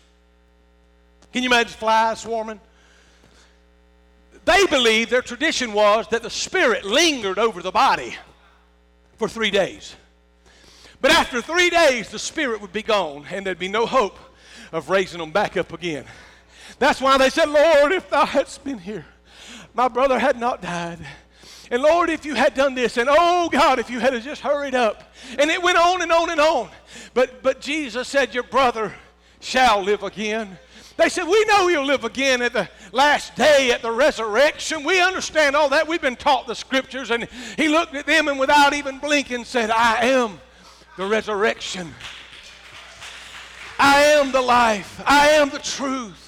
Can 1.33 1.43
you 1.43 1.49
imagine 1.49 1.73
flies 1.73 2.21
swarming? 2.21 2.61
They 4.47 4.65
believed 4.67 5.11
their 5.11 5.23
tradition 5.23 5.73
was 5.73 6.07
that 6.09 6.23
the 6.23 6.31
spirit 6.31 6.85
lingered 6.85 7.39
over 7.39 7.63
the 7.63 7.73
body 7.73 8.17
for 9.17 9.29
three 9.29 9.51
days. 9.51 9.97
But 11.01 11.11
after 11.11 11.43
three 11.43 11.69
days, 11.69 12.11
the 12.11 12.19
spirit 12.19 12.61
would 12.61 12.73
be 12.73 12.83
gone, 12.83 13.27
and 13.31 13.45
there'd 13.45 13.59
be 13.59 13.69
no 13.69 13.87
hope 13.87 14.17
of 14.73 14.89
raising 14.89 15.19
them 15.19 15.33
back 15.33 15.57
up 15.57 15.73
again. 15.73 16.05
That's 16.79 17.01
why 17.01 17.19
they 17.19 17.29
said, 17.29 17.49
Lord, 17.49 17.91
if 17.91 18.09
thou 18.09 18.25
hadst 18.25 18.63
been 18.63 18.79
here, 18.79 19.05
my 19.75 19.89
brother 19.89 20.19
had 20.19 20.39
not 20.39 20.63
died. 20.63 21.01
And 21.71 21.83
Lord, 21.83 22.09
if 22.09 22.25
you 22.25 22.37
had 22.37 22.55
done 22.55 22.77
this, 22.77 22.97
and 22.97 23.09
oh 23.11 23.49
God, 23.49 23.81
if 23.81 23.91
you 23.91 23.99
had 23.99 24.21
just 24.23 24.43
hurried 24.43 24.77
up. 24.77 25.13
And 25.41 25.51
it 25.51 25.61
went 25.61 25.77
on 25.77 26.03
and 26.03 26.13
on 26.13 26.31
and 26.31 26.41
on. 26.41 26.71
But, 27.15 27.43
but 27.43 27.61
Jesus 27.61 28.07
said, 28.07 28.33
Your 28.33 28.45
brother 28.45 28.95
shall 29.41 29.83
live 29.83 30.05
again. 30.05 30.59
They 30.97 31.09
said, 31.09 31.25
We 31.25 31.45
know 31.45 31.69
you'll 31.69 31.85
live 31.85 32.05
again 32.05 32.41
at 32.43 32.53
the 32.53 32.69
last 32.93 33.35
day, 33.37 33.71
at 33.73 33.83
the 33.83 33.91
resurrection. 33.91 34.83
We 34.83 35.01
understand 35.01 35.55
all 35.55 35.69
that. 35.71 35.87
We've 35.87 36.01
been 36.01 36.17
taught 36.17 36.47
the 36.47 36.55
scriptures. 36.55 37.11
And 37.11 37.29
he 37.57 37.69
looked 37.69 37.95
at 37.95 38.07
them 38.07 38.29
and 38.29 38.39
without 38.39 38.73
even 38.73 38.99
blinking 38.99 39.45
said, 39.45 39.71
I 39.71 40.07
am 40.07 40.41
the 40.97 41.07
resurrection. 41.07 41.95
I 43.79 44.03
am 44.03 44.33
the 44.33 44.41
life. 44.41 45.03
I 45.07 45.29
am 45.31 45.51
the 45.51 45.59
truth. 45.59 46.26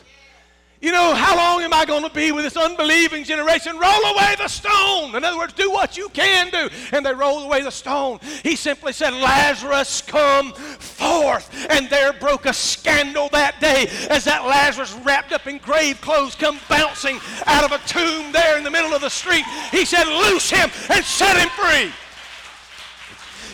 You 0.81 0.93
know, 0.93 1.13
how 1.13 1.37
long 1.37 1.63
am 1.63 1.75
I 1.75 1.85
going 1.85 2.05
to 2.05 2.11
be 2.11 2.31
with 2.31 2.45
this 2.45 2.57
unbelieving 2.57 3.25
generation? 3.25 3.77
Roll 3.79 4.05
away 4.05 4.37
the 4.39 4.47
stone. 4.47 5.17
In 5.17 5.25
other 5.25 5.37
words, 5.37 5.53
do 5.53 5.73
what 5.73 5.97
you 5.97 6.09
can 6.11 6.51
do. 6.51 6.69
And 6.93 7.05
they 7.05 7.13
rolled 7.13 7.47
away 7.47 7.63
the 7.63 7.71
stone. 7.71 8.21
He 8.45 8.55
simply 8.55 8.93
said, 8.93 9.13
Lazarus, 9.13 10.03
come 10.03 10.53
forth. 10.53 11.53
And 11.69 11.91
there 11.91 12.13
broke 12.13 12.47
a 12.47 12.53
scandal 12.53 13.29
that 13.31 13.61
day 13.61 13.89
as 14.09 14.25
that 14.25 14.47
Lazarus, 14.47 14.95
wrapped 15.05 15.33
up 15.33 15.49
in 15.49 15.59
grave 15.59 16.01
clothes, 16.01 16.37
come 16.37 16.61
bouncing 16.69 17.19
out 17.47 17.65
of 17.65 17.73
a 17.73 17.85
tomb 17.89 18.31
there 18.31 18.57
in 18.57 18.63
the 18.63 18.71
middle 18.71 18.95
of 18.95 19.01
the 19.01 19.11
street. 19.11 19.45
He 19.73 19.85
said, 19.85 20.07
Loose 20.07 20.49
him 20.49 20.71
and 20.91 21.05
set 21.05 21.37
him 21.37 21.49
free. 21.51 21.93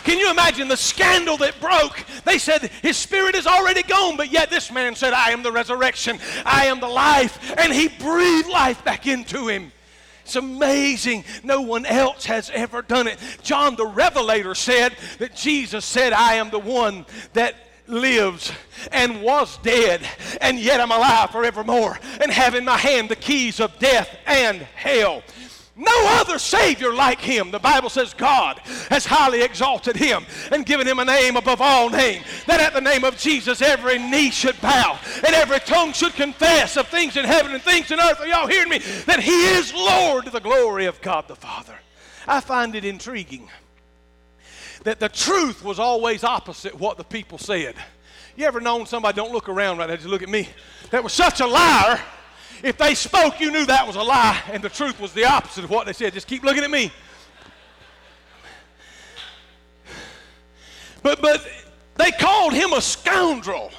Can 0.05 0.19
you 0.19 0.29
imagine 0.29 0.67
the 0.67 0.77
scandal 0.77 1.35
that 1.37 1.59
broke? 1.59 2.05
They 2.23 2.37
said 2.37 2.69
his 2.83 2.95
spirit 2.95 3.33
is 3.33 3.47
already 3.47 3.81
gone, 3.81 4.17
but 4.17 4.31
yet 4.31 4.51
this 4.51 4.71
man 4.71 4.95
said, 4.95 5.13
I 5.13 5.31
am 5.31 5.41
the 5.41 5.51
resurrection, 5.51 6.19
I 6.45 6.67
am 6.67 6.79
the 6.79 6.87
life, 6.87 7.53
and 7.57 7.73
he 7.73 7.87
breathed 7.87 8.47
life 8.47 8.85
back 8.85 9.07
into 9.07 9.47
him. 9.47 9.71
It's 10.23 10.35
amazing. 10.35 11.23
No 11.43 11.61
one 11.61 11.85
else 11.85 12.25
has 12.25 12.51
ever 12.51 12.83
done 12.83 13.07
it. 13.07 13.19
John 13.43 13.75
the 13.75 13.85
Revelator 13.85 14.55
said 14.55 14.95
that 15.17 15.35
Jesus 15.35 15.85
said, 15.85 16.13
I 16.13 16.35
am 16.35 16.51
the 16.51 16.59
one 16.59 17.05
that 17.33 17.55
lives 17.87 18.51
and 18.91 19.21
was 19.21 19.57
dead, 19.59 20.01
and 20.41 20.59
yet 20.59 20.81
I'm 20.81 20.91
alive 20.91 21.31
forevermore, 21.31 21.99
and 22.21 22.31
have 22.31 22.55
in 22.55 22.65
my 22.65 22.77
hand 22.77 23.09
the 23.09 23.15
keys 23.15 23.59
of 23.59 23.77
death 23.79 24.17
and 24.25 24.61
hell. 24.75 25.23
No 25.75 26.19
other 26.21 26.39
Savior 26.39 26.93
like 26.93 27.19
him. 27.19 27.51
The 27.51 27.59
Bible 27.59 27.89
says 27.89 28.13
God 28.13 28.59
has 28.89 29.05
highly 29.05 29.41
exalted 29.41 29.97
him 29.97 30.25
and 30.51 30.65
given 30.65 30.87
him 30.87 30.99
a 30.99 31.05
name 31.05 31.35
above 31.35 31.59
all 31.59 31.89
names. 31.89 32.23
That 32.47 32.61
at 32.61 32.73
the 32.73 32.79
name 32.79 33.03
of 33.03 33.17
Jesus 33.17 33.61
every 33.61 33.97
knee 33.97 34.31
should 34.31 34.59
bow 34.61 34.97
and 35.25 35.35
every 35.35 35.59
tongue 35.59 35.91
should 35.91 36.13
confess 36.13 36.77
of 36.77 36.87
things 36.87 37.17
in 37.17 37.25
heaven 37.25 37.53
and 37.53 37.61
things 37.61 37.91
in 37.91 37.99
earth. 37.99 38.21
Are 38.21 38.27
y'all 38.27 38.47
hearing 38.47 38.69
me? 38.69 38.79
That 39.05 39.19
he 39.19 39.47
is 39.47 39.73
Lord 39.73 40.25
to 40.25 40.31
the 40.31 40.39
glory 40.39 40.85
of 40.85 41.01
God 41.01 41.27
the 41.27 41.35
Father. 41.35 41.77
I 42.25 42.39
find 42.39 42.73
it 42.75 42.85
intriguing 42.85 43.49
that 44.85 44.99
the 44.99 45.09
truth 45.09 45.63
was 45.63 45.77
always 45.77 46.23
opposite 46.23 46.79
what 46.79 46.97
the 46.97 47.03
people 47.03 47.37
said. 47.37 47.75
You 48.37 48.45
ever 48.45 48.61
known 48.61 48.85
somebody, 48.85 49.15
don't 49.15 49.31
look 49.31 49.49
around 49.49 49.79
right 49.79 49.89
now, 49.89 49.95
just 49.95 50.07
look 50.07 50.21
at 50.21 50.29
me, 50.29 50.47
that 50.91 51.03
was 51.03 51.11
such 51.11 51.41
a 51.41 51.47
liar 51.47 51.99
if 52.65 52.77
they 52.79 52.95
spoke, 52.95 53.39
you 53.39 53.51
knew 53.51 53.63
that 53.67 53.85
was 53.85 53.95
a 53.95 54.01
lie, 54.01 54.41
and 54.51 54.63
the 54.63 54.69
truth 54.69 54.99
was 54.99 55.13
the 55.13 55.23
opposite 55.23 55.63
of 55.63 55.69
what 55.69 55.85
they 55.85 55.93
said. 55.93 56.13
Just 56.13 56.25
keep 56.25 56.43
looking 56.43 56.63
at 56.63 56.71
me. 56.71 56.91
But, 61.03 61.21
but 61.21 61.47
they 61.93 62.09
called 62.09 62.53
him 62.53 62.73
a 62.73 62.81
scoundrel. 62.81 63.69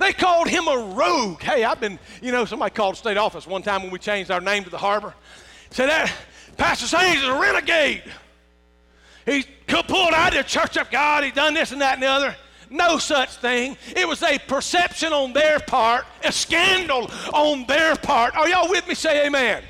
They 0.00 0.12
called 0.12 0.48
him 0.48 0.66
a 0.66 0.76
rogue. 0.76 1.40
Hey, 1.42 1.62
I've 1.62 1.78
been, 1.78 2.00
you 2.20 2.32
know, 2.32 2.44
somebody 2.44 2.74
called 2.74 2.96
state 2.96 3.16
office 3.16 3.46
one 3.46 3.62
time 3.62 3.82
when 3.82 3.92
we 3.92 4.00
changed 4.00 4.32
our 4.32 4.40
name 4.40 4.64
to 4.64 4.70
the 4.70 4.78
harbor. 4.78 5.14
Said 5.70 5.88
that 5.88 6.12
Pastor 6.56 6.88
Sanes 6.88 7.18
is 7.18 7.28
a 7.28 7.38
renegade. 7.38 8.02
He 9.26 9.44
pulled 9.68 10.12
out 10.12 10.32
of 10.32 10.38
the 10.38 10.42
church 10.42 10.76
of 10.76 10.90
God. 10.90 11.22
He 11.22 11.30
done 11.30 11.54
this 11.54 11.70
and 11.70 11.80
that 11.80 11.94
and 11.94 12.02
the 12.02 12.08
other. 12.08 12.34
No 12.70 12.98
such 12.98 13.36
thing. 13.36 13.76
It 13.96 14.06
was 14.06 14.22
a 14.22 14.38
perception 14.38 15.12
on 15.12 15.32
their 15.32 15.60
part, 15.60 16.04
a 16.22 16.32
scandal 16.32 17.10
on 17.32 17.66
their 17.66 17.96
part. 17.96 18.36
Are 18.36 18.48
y'all 18.48 18.68
with 18.68 18.86
me? 18.88 18.94
Say 18.94 19.26
amen. 19.26 19.62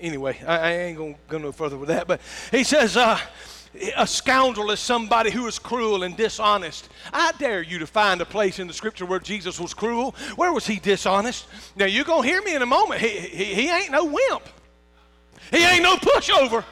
Anyway, 0.00 0.40
I, 0.46 0.58
I 0.58 0.72
ain't 0.72 0.96
going 0.96 1.14
to 1.14 1.20
go 1.28 1.38
no 1.38 1.52
further 1.52 1.76
with 1.76 1.88
that, 1.88 2.06
but 2.06 2.20
he 2.50 2.64
says, 2.64 2.96
uh, 2.96 3.18
a 3.96 4.06
scoundrel 4.06 4.70
is 4.70 4.80
somebody 4.80 5.30
who 5.30 5.46
is 5.46 5.58
cruel 5.58 6.02
and 6.02 6.16
dishonest. 6.16 6.88
I 7.12 7.32
dare 7.38 7.62
you 7.62 7.78
to 7.78 7.86
find 7.86 8.20
a 8.20 8.24
place 8.24 8.58
in 8.58 8.66
the 8.66 8.72
scripture 8.72 9.06
where 9.06 9.20
Jesus 9.20 9.60
was 9.60 9.74
cruel. 9.74 10.14
Where 10.36 10.52
was 10.52 10.66
he 10.66 10.80
dishonest? 10.80 11.46
Now, 11.76 11.84
you're 11.84 12.04
going 12.04 12.22
to 12.22 12.28
hear 12.28 12.42
me 12.42 12.54
in 12.54 12.62
a 12.62 12.66
moment. 12.66 13.00
He, 13.00 13.08
he, 13.08 13.44
he 13.44 13.70
ain't 13.70 13.90
no 13.90 14.06
wimp, 14.06 14.48
he 15.50 15.64
ain't 15.64 15.82
no 15.82 15.96
pushover. 15.96 16.64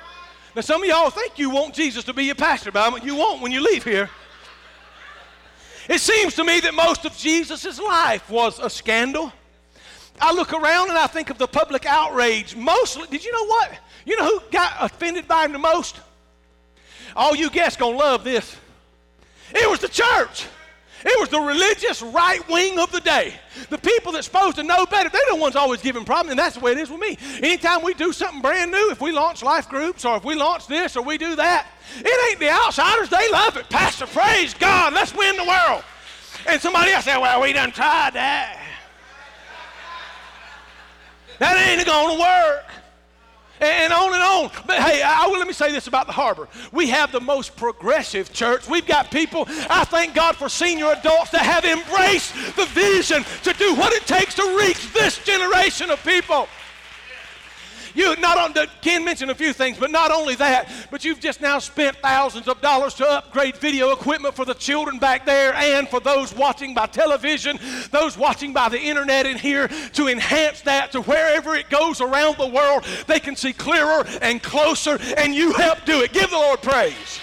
Now, 0.55 0.62
some 0.62 0.83
of 0.83 0.88
y'all 0.88 1.11
think 1.11 1.38
you 1.38 1.50
want 1.50 1.75
Jesus 1.75 2.05
to 2.05 2.12
be 2.12 2.25
your 2.25 2.35
pastor, 2.35 2.73
but 2.73 3.05
you 3.05 3.14
won't 3.14 3.43
when 3.43 3.52
you 3.52 3.61
leave 3.61 3.85
here. 3.85 4.11
It 5.88 6.00
seems 6.00 6.35
to 6.35 6.45
me 6.45 6.61
that 6.61 6.75
most 6.75 7.05
of 7.05 7.17
Jesus' 7.17 7.78
life 7.78 8.28
was 8.28 8.59
a 8.59 8.69
scandal. 8.69 9.33
I 10.21 10.33
look 10.33 10.52
around 10.52 10.90
and 10.90 10.99
I 10.99 11.07
think 11.07 11.31
of 11.31 11.38
the 11.38 11.47
public 11.47 11.87
outrage. 11.87 12.57
Mostly, 12.57 13.07
did 13.09 13.25
you 13.25 13.33
know 13.33 13.47
what? 13.47 13.73
You 14.05 14.17
know 14.17 14.26
who 14.26 14.43
got 14.50 14.75
offended 14.81 15.28
by 15.28 15.45
him 15.45 15.52
the 15.52 15.59
most? 15.59 16.00
All 17.14 17.35
you 17.35 17.50
guests 17.50 17.78
gonna 17.78 17.97
love 17.97 18.25
this. 18.25 18.57
It 19.55 19.69
was 19.71 19.81
the 19.81 19.88
church. 19.88 20.47
It 21.05 21.21
was 21.21 21.28
the 21.28 21.40
religious 21.40 22.02
right 22.02 22.47
wing 22.49 22.78
of 22.78 22.90
the 22.90 23.00
day. 23.00 23.35
The 23.71 23.78
people 23.78 24.12
that's 24.12 24.26
supposed 24.26 24.57
to 24.57 24.62
know 24.62 24.85
better, 24.87 25.09
they're 25.09 25.21
the 25.31 25.37
ones 25.37 25.57
always 25.57 25.81
giving 25.81 26.05
problems, 26.05 26.31
and 26.31 26.38
that's 26.38 26.57
the 26.57 26.61
way 26.61 26.73
it 26.73 26.78
is 26.78 26.90
with 26.90 27.00
me. 27.00 27.17
Anytime 27.38 27.83
we 27.83 27.95
do 27.95 28.12
something 28.12 28.40
brand 28.40 28.71
new, 28.71 28.90
if 28.90 29.00
we 29.00 29.12
launch 29.12 29.43
life 29.43 29.69
groups 29.69 30.05
or 30.05 30.17
if 30.17 30.25
we 30.25 30.35
launch 30.35 30.67
this 30.67 30.97
or 30.97 31.02
we 31.02 31.19
do 31.19 31.37
that, 31.37 31.67
it 31.97 32.31
ain't 32.31 32.40
the 32.40 32.50
outsiders. 32.50 33.09
They 33.09 33.31
love 33.31 33.57
it. 33.57 33.69
Pastor, 33.69 34.07
praise 34.07 34.55
God. 34.55 34.93
Let's 34.93 35.14
win 35.14 35.37
the 35.37 35.45
world. 35.45 35.85
And 36.47 36.61
somebody 36.61 36.93
else 36.93 37.05
said, 37.05 37.19
well, 37.19 37.40
we 37.40 37.52
done 37.52 37.73
tried 37.73 38.14
that. 38.14 38.64
That 41.38 41.57
ain't 41.57 41.87
to 41.87 42.21
work 42.21 42.64
and 43.61 43.93
on 43.93 44.15
and 44.15 44.23
on. 44.23 44.50
But 44.67 44.79
hey, 44.79 45.03
I 45.03 45.27
will 45.27 45.38
let 45.38 45.47
me 45.47 45.53
say 45.53 45.73
this 45.73 45.87
about 45.87 46.07
the 46.07 46.12
harbor. 46.12 46.49
We 46.73 46.88
have 46.88 47.12
the 47.12 47.21
most 47.21 47.57
progressive 47.57 48.33
church. 48.33 48.69
We've 48.69 48.87
got 48.87 49.11
people, 49.11 49.45
I 49.71 49.85
thank 49.85 50.15
God 50.15 50.37
for 50.37 50.49
senior 50.49 50.93
adults 50.93 51.31
that 51.31 51.43
have 51.43 51.65
embraced 51.65 52.35
the 52.57 52.67
vision 52.67 53.25
to 53.45 53.53
do 53.55 53.75
what 53.75 53.93
it 53.93 54.07
takes 54.07 54.35
to 54.35 54.57
reach 54.59 54.93
this 54.93 55.19
generation 55.25 55.91
of 55.91 56.03
people. 56.05 56.49
You 57.99 58.14
not 58.21 58.38
on 58.38 58.55
Ken 58.81 59.05
mentioned 59.05 59.33
a 59.33 59.35
few 59.35 59.52
things, 59.52 59.76
but 59.76 59.90
not 59.90 60.12
only 60.12 60.37
that, 60.37 60.71
but 60.88 61.05
you've 61.05 61.19
just 61.19 61.40
now 61.40 61.59
spent 61.59 61.97
thousands 61.97 62.47
of 62.47 62.61
dollars 62.61 62.95
to 62.95 63.11
upgrade 63.11 63.57
video 63.57 63.90
equipment 63.90 64.37
for 64.37 64.45
the 64.45 64.55
children 64.55 65.00
back 65.00 65.26
there 65.26 65.52
and 65.55 65.88
for 65.88 65.99
those 65.99 66.33
watching 66.33 66.75
by 66.75 66.87
television, 66.87 67.59
those 67.90 68.17
watching 68.17 68.52
by 68.52 68.69
the 68.69 68.78
internet 68.78 69.26
in 69.26 69.37
here 69.37 69.67
to 69.95 70.07
enhance 70.07 70.61
that 70.61 70.93
to 70.93 71.00
wherever 71.02 71.57
it 71.57 71.69
goes 71.71 72.00
around 72.00 72.38
the 72.38 72.47
world, 72.47 72.85
they 73.09 73.19
can 73.19 73.35
see 73.35 73.52
clearer 73.52 74.07
and 74.23 74.45
closer, 74.45 74.97
and 75.17 75.35
you 75.35 75.52
help 75.55 75.85
do 75.85 76.00
it. 76.00 76.12
Give 76.12 76.31
the 76.31 76.37
Lord 76.37 76.62
praise. 76.62 77.19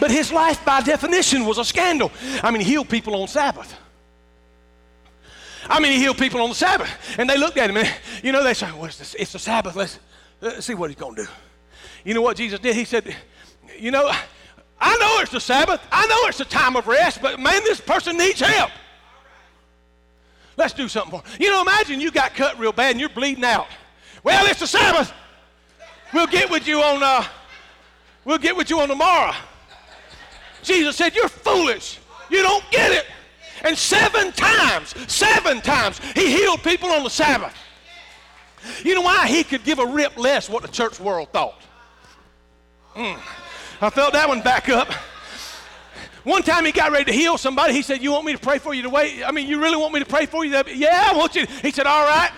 But 0.00 0.10
his 0.10 0.32
life, 0.32 0.64
by 0.64 0.80
definition, 0.80 1.44
was 1.44 1.58
a 1.58 1.64
scandal. 1.64 2.10
I 2.42 2.50
mean, 2.50 2.62
he 2.62 2.70
healed 2.70 2.88
people 2.88 3.14
on 3.20 3.28
Sabbath. 3.28 3.83
I 5.68 5.80
mean, 5.80 5.92
he 5.92 5.98
healed 5.98 6.18
people 6.18 6.40
on 6.40 6.48
the 6.48 6.54
Sabbath. 6.54 6.90
And 7.18 7.28
they 7.28 7.38
looked 7.38 7.58
at 7.58 7.70
him 7.70 7.76
and, 7.76 7.90
you 8.22 8.32
know, 8.32 8.42
they 8.42 8.54
said, 8.54 8.72
well, 8.74 8.86
it's, 8.86 9.12
the, 9.12 9.20
it's 9.20 9.32
the 9.32 9.38
Sabbath. 9.38 9.76
Let's, 9.76 9.98
let's 10.40 10.66
see 10.66 10.74
what 10.74 10.90
he's 10.90 10.98
going 10.98 11.16
to 11.16 11.24
do. 11.24 11.28
You 12.04 12.14
know 12.14 12.22
what 12.22 12.36
Jesus 12.36 12.60
did? 12.60 12.76
He 12.76 12.84
said, 12.84 13.14
you 13.78 13.90
know, 13.90 14.10
I 14.80 14.98
know 14.98 15.20
it's 15.20 15.30
the 15.30 15.40
Sabbath. 15.40 15.80
I 15.90 16.06
know 16.06 16.28
it's 16.28 16.38
the 16.38 16.44
time 16.44 16.76
of 16.76 16.86
rest, 16.86 17.22
but 17.22 17.40
man, 17.40 17.62
this 17.64 17.80
person 17.80 18.18
needs 18.18 18.40
help. 18.40 18.70
Let's 20.56 20.74
do 20.74 20.88
something 20.88 21.18
for 21.18 21.26
him. 21.26 21.38
You 21.40 21.50
know, 21.50 21.62
imagine 21.62 22.00
you 22.00 22.10
got 22.10 22.34
cut 22.34 22.58
real 22.58 22.72
bad 22.72 22.92
and 22.92 23.00
you're 23.00 23.08
bleeding 23.08 23.44
out. 23.44 23.66
Well, 24.22 24.46
it's 24.46 24.60
the 24.60 24.66
Sabbath. 24.66 25.12
We'll 26.12 26.26
get 26.26 26.50
with 26.50 26.68
you 26.68 26.80
on, 26.80 27.02
uh, 27.02 27.24
we'll 28.24 28.38
get 28.38 28.56
with 28.56 28.70
you 28.70 28.80
on 28.80 28.88
tomorrow. 28.88 29.32
Jesus 30.62 30.96
said, 30.96 31.14
You're 31.14 31.28
foolish. 31.28 31.98
You 32.30 32.42
don't 32.42 32.64
get 32.70 32.92
it. 32.92 33.06
And 33.64 33.76
seven 33.76 34.30
times, 34.32 34.94
seven 35.10 35.62
times, 35.62 35.98
he 36.14 36.30
healed 36.30 36.62
people 36.62 36.90
on 36.90 37.02
the 37.02 37.10
Sabbath. 37.10 37.54
You 38.82 38.94
know 38.94 39.00
why? 39.00 39.26
He 39.26 39.42
could 39.42 39.64
give 39.64 39.78
a 39.78 39.86
rip 39.86 40.16
less 40.18 40.48
what 40.48 40.62
the 40.62 40.68
church 40.68 41.00
world 41.00 41.30
thought. 41.32 41.60
Mm. 42.94 43.18
I 43.80 43.90
felt 43.90 44.12
that 44.12 44.28
one 44.28 44.42
back 44.42 44.68
up. 44.68 44.92
One 46.24 46.42
time 46.42 46.64
he 46.64 46.72
got 46.72 46.90
ready 46.90 47.04
to 47.06 47.12
heal 47.12 47.36
somebody. 47.36 47.74
He 47.74 47.82
said, 47.82 48.02
You 48.02 48.12
want 48.12 48.24
me 48.24 48.32
to 48.32 48.38
pray 48.38 48.58
for 48.58 48.72
you 48.72 48.82
to 48.82 48.90
wait? 48.90 49.22
I 49.24 49.30
mean, 49.30 49.46
you 49.46 49.60
really 49.60 49.76
want 49.76 49.92
me 49.92 50.00
to 50.00 50.06
pray 50.06 50.26
for 50.26 50.44
you? 50.44 50.62
Yeah, 50.68 51.10
I 51.10 51.16
want 51.16 51.34
you. 51.34 51.46
He 51.62 51.70
said, 51.70 51.86
All 51.86 52.04
right. 52.04 52.30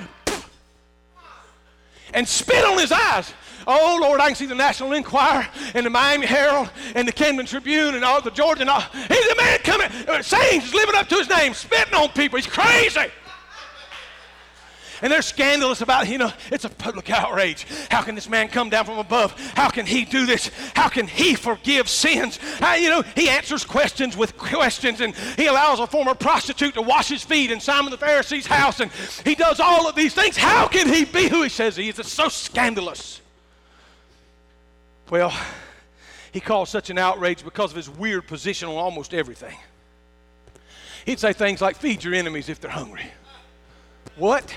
And 2.15 2.27
spit 2.27 2.65
on 2.65 2.79
his 2.79 2.91
eyes. 2.91 3.33
Oh, 3.67 3.99
Lord, 4.01 4.21
I 4.21 4.29
can 4.29 4.37
see 4.37 4.47
the 4.47 4.55
National 4.55 4.93
Enquirer 4.93 5.47
and 5.75 5.85
the 5.85 5.91
Miami 5.91 6.27
Herald 6.27 6.71
and 6.95 7.07
the 7.07 7.13
Camden 7.13 7.47
Tribune 7.47 7.97
and 7.97 8.05
all 8.05 8.21
the 8.21 8.31
Georgia 8.31 8.61
and 8.61 8.71
all. 8.71 8.81
He's 8.81 9.27
a 9.27 9.37
man 9.37 9.59
coming, 9.59 9.91
uh, 10.09 10.23
saying 10.23 10.61
he's 10.61 10.75
living 10.75 10.95
up 10.95 11.09
to 11.09 11.17
his 11.17 11.29
name, 11.29 11.53
spitting 11.53 11.95
on 11.95 12.11
people. 12.11 12.39
He's 12.39 12.47
crazy. 12.47 13.11
And 15.03 15.13
they're 15.13 15.23
scandalous 15.23 15.83
about, 15.83 16.09
you 16.09 16.17
know, 16.17 16.33
it's 16.51 16.65
a 16.65 16.71
public 16.71 17.11
outrage. 17.11 17.67
How 17.91 18.03
can 18.03 18.15
this 18.15 18.29
man 18.29 18.49
come 18.49 18.71
down 18.71 18.87
from 18.87 18.99
above? 18.99 19.39
How 19.55 19.69
can 19.69 19.85
he 19.85 20.05
do 20.05 20.27
this? 20.27 20.51
How 20.75 20.89
can 20.89 21.07
he 21.07 21.35
forgive 21.35 21.89
sins? 21.89 22.39
How, 22.61 22.77
you 22.77 22.89
know, 22.89 23.03
he 23.15 23.29
answers 23.29 23.65
questions 23.65 24.17
with 24.17 24.39
questions 24.39 25.01
and 25.01 25.15
he 25.37 25.47
allows 25.47 25.81
a 25.81 25.87
former 25.87 26.15
prostitute 26.15 26.75
to 26.75 26.83
wash 26.83 27.09
his 27.09 27.23
feet 27.23 27.51
in 27.51 27.61
Simon 27.61 27.91
the 27.91 27.99
Pharisee's 27.99 28.47
house 28.47 28.81
and 28.81 28.91
he 29.25 29.35
does 29.35 29.61
all 29.61 29.87
of 29.87 29.95
these 29.95 30.15
things. 30.15 30.37
How 30.37 30.67
can 30.67 30.89
he 30.89 31.05
be 31.05 31.29
who 31.29 31.43
he 31.43 31.49
says 31.49 31.77
he 31.77 31.89
is? 31.89 31.99
It's 31.99 32.13
so 32.13 32.29
scandalous. 32.29 33.21
Well, 35.11 35.33
he 36.33 36.41
caused 36.41 36.73
such 36.73 36.91
an 36.91 36.99
outrage 36.99 37.45
because 37.45 37.71
of 37.71 37.77
his 37.77 37.89
weird 37.89 38.27
position 38.27 38.69
on 38.69 38.75
almost 38.75 39.15
everything. 39.15 39.57
He'd 41.05 41.21
say 41.21 41.33
things 41.33 41.61
like, 41.61 41.77
Feed 41.77 42.03
your 42.03 42.15
enemies 42.15 42.49
if 42.49 42.61
they're 42.61 42.71
hungry. 42.71 43.07
What? 44.17 44.57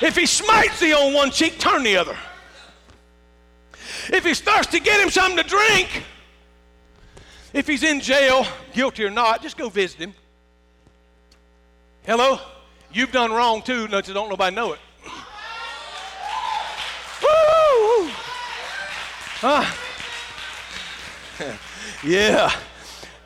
If 0.00 0.16
he 0.16 0.24
smites 0.24 0.80
thee 0.80 0.94
on 0.94 1.12
one 1.12 1.30
cheek, 1.30 1.58
turn 1.58 1.82
the 1.82 1.96
other. 1.96 2.16
If 4.08 4.24
he's 4.24 4.40
thirsty, 4.40 4.80
get 4.80 5.00
him 5.00 5.10
something 5.10 5.36
to 5.36 5.42
drink. 5.42 6.04
If 7.52 7.66
he's 7.66 7.82
in 7.82 8.00
jail, 8.00 8.46
guilty 8.72 9.04
or 9.04 9.10
not, 9.10 9.42
just 9.42 9.58
go 9.58 9.68
visit 9.68 9.98
him. 10.00 10.14
Hello? 12.06 12.40
You've 12.92 13.12
done 13.12 13.30
wrong 13.30 13.62
too, 13.62 13.88
no, 13.88 14.00
don't 14.00 14.30
nobody 14.30 14.54
know 14.56 14.72
it. 14.72 14.80
Huh? 19.40 19.62
Ah. 19.64 19.78
yeah. 22.04 22.52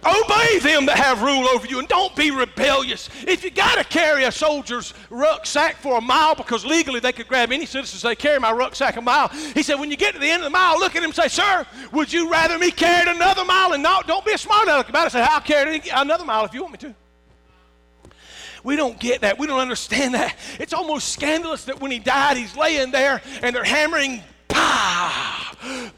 Obey 0.07 0.59
them 0.59 0.87
that 0.87 0.99
have 0.99 1.23
rule 1.23 1.49
over 1.49 1.67
you 1.67 1.79
and 1.79 1.89
don't 1.89 2.15
be 2.15 2.31
rebellious. 2.31 3.09
If 3.27 3.43
you 3.43 3.51
got 3.51 3.79
to 3.79 3.85
carry 3.85 4.25
a 4.25 4.31
soldier's 4.31 4.93
rucksack 5.09 5.77
for 5.77 5.99
a 5.99 6.01
mile 6.01 6.35
because 6.35 6.65
legally 6.65 7.01
they 7.01 7.13
could 7.13 7.27
grab 7.27 7.51
any 7.51 7.65
citizen 7.65 7.99
say, 7.99 8.15
carry 8.15 8.39
my 8.39 8.53
rucksack 8.53 8.97
a 8.97 9.01
mile. 9.01 9.29
He 9.29 9.63
said, 9.63 9.77
when 9.81 9.91
you 9.91 9.97
get 9.97 10.13
to 10.13 10.21
the 10.21 10.29
end 10.29 10.43
of 10.43 10.45
the 10.45 10.51
mile, 10.51 10.79
look 10.79 10.95
at 10.95 10.99
him 11.03 11.07
and 11.11 11.15
say, 11.15 11.29
sir, 11.29 11.67
would 11.91 12.13
you 12.13 12.31
rather 12.31 12.59
me 12.59 12.71
carry 12.71 13.11
another 13.11 13.45
mile? 13.45 13.73
And 13.73 13.83
not, 13.83 14.07
don't 14.07 14.25
be 14.25 14.33
a 14.33 14.39
smart 14.39 14.69
aleck 14.69 14.91
about 14.91 15.07
it. 15.07 15.11
Say, 15.11 15.23
I'll 15.23 15.41
carry 15.41 15.83
another 15.93 16.25
mile 16.25 16.45
if 16.45 16.53
you 16.53 16.61
want 16.61 16.75
me 16.75 16.79
to. 16.91 16.95
We 18.63 18.77
don't 18.77 19.01
get 19.01 19.23
that. 19.23 19.39
We 19.39 19.47
don't 19.47 19.61
understand 19.61 20.15
that. 20.15 20.37
It's 20.61 20.73
almost 20.73 21.13
scandalous 21.13 21.65
that 21.65 21.81
when 21.81 21.91
he 21.91 21.99
died, 21.99 22.37
he's 22.37 22.57
laying 22.57 22.91
there 22.91 23.23
and 23.43 23.57
they're 23.57 23.65
hammering, 23.65 24.23
pow, 24.49 25.91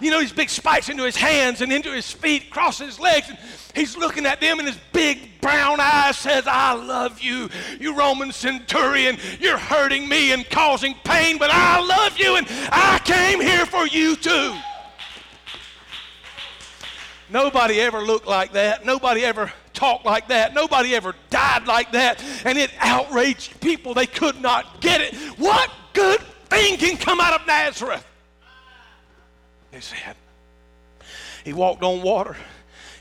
You 0.00 0.10
know, 0.10 0.20
these 0.20 0.32
big 0.32 0.50
spikes 0.50 0.88
into 0.88 1.04
his 1.04 1.16
hands 1.16 1.60
and 1.60 1.72
into 1.72 1.90
his 1.90 2.10
feet, 2.10 2.50
crossing 2.50 2.86
his 2.86 3.00
legs. 3.00 3.28
And 3.28 3.38
he's 3.74 3.96
looking 3.96 4.26
at 4.26 4.40
them, 4.40 4.58
and 4.58 4.68
his 4.68 4.78
big 4.92 5.40
brown 5.40 5.80
eyes 5.80 6.16
says, 6.16 6.44
I 6.46 6.74
love 6.74 7.20
you, 7.20 7.48
you 7.80 7.94
Roman 7.94 8.32
centurion. 8.32 9.18
You're 9.40 9.58
hurting 9.58 10.08
me 10.08 10.32
and 10.32 10.48
causing 10.48 10.94
pain, 11.04 11.38
but 11.38 11.50
I 11.52 11.84
love 11.84 12.18
you, 12.18 12.36
and 12.36 12.46
I 12.70 13.00
came 13.04 13.40
here 13.40 13.66
for 13.66 13.86
you 13.86 14.16
too. 14.16 14.54
Nobody 17.30 17.80
ever 17.80 18.00
looked 18.00 18.26
like 18.26 18.52
that. 18.52 18.84
Nobody 18.84 19.24
ever 19.24 19.52
talked 19.72 20.04
like 20.04 20.28
that. 20.28 20.54
Nobody 20.54 20.94
ever 20.94 21.14
died 21.30 21.66
like 21.66 21.92
that. 21.92 22.22
And 22.44 22.58
it 22.58 22.70
outraged 22.78 23.60
people. 23.60 23.94
They 23.94 24.06
could 24.06 24.40
not 24.40 24.80
get 24.80 25.00
it. 25.00 25.14
What 25.38 25.70
good 25.94 26.20
thing 26.48 26.76
can 26.76 26.96
come 26.96 27.20
out 27.20 27.40
of 27.40 27.46
Nazareth? 27.46 28.06
They 29.74 29.80
said. 29.80 30.14
He 31.44 31.52
walked 31.52 31.82
on 31.82 32.00
water. 32.00 32.36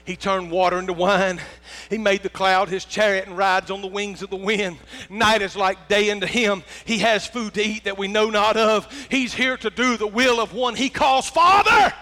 He 0.05 0.15
turned 0.15 0.49
water 0.49 0.79
into 0.79 0.91
wine. 0.91 1.39
He 1.87 1.99
made 1.99 2.23
the 2.23 2.29
cloud 2.29 2.67
his 2.67 2.83
chariot 2.83 3.27
and 3.27 3.37
rides 3.37 3.69
on 3.69 3.81
the 3.81 3.87
wings 3.87 4.23
of 4.23 4.31
the 4.31 4.35
wind. 4.37 4.79
Night 5.07 5.43
is 5.43 5.55
like 5.55 5.87
day 5.87 6.09
unto 6.09 6.25
him. 6.25 6.63
He 6.83 6.97
has 6.97 7.27
food 7.27 7.53
to 7.53 7.63
eat 7.63 7.83
that 7.83 7.99
we 7.99 8.07
know 8.07 8.31
not 8.31 8.57
of. 8.57 8.91
He's 9.11 9.35
here 9.35 9.55
to 9.57 9.69
do 9.69 9.97
the 9.97 10.07
will 10.07 10.41
of 10.41 10.55
one 10.55 10.73
he 10.73 10.89
calls 10.89 11.29
Father. 11.29 11.93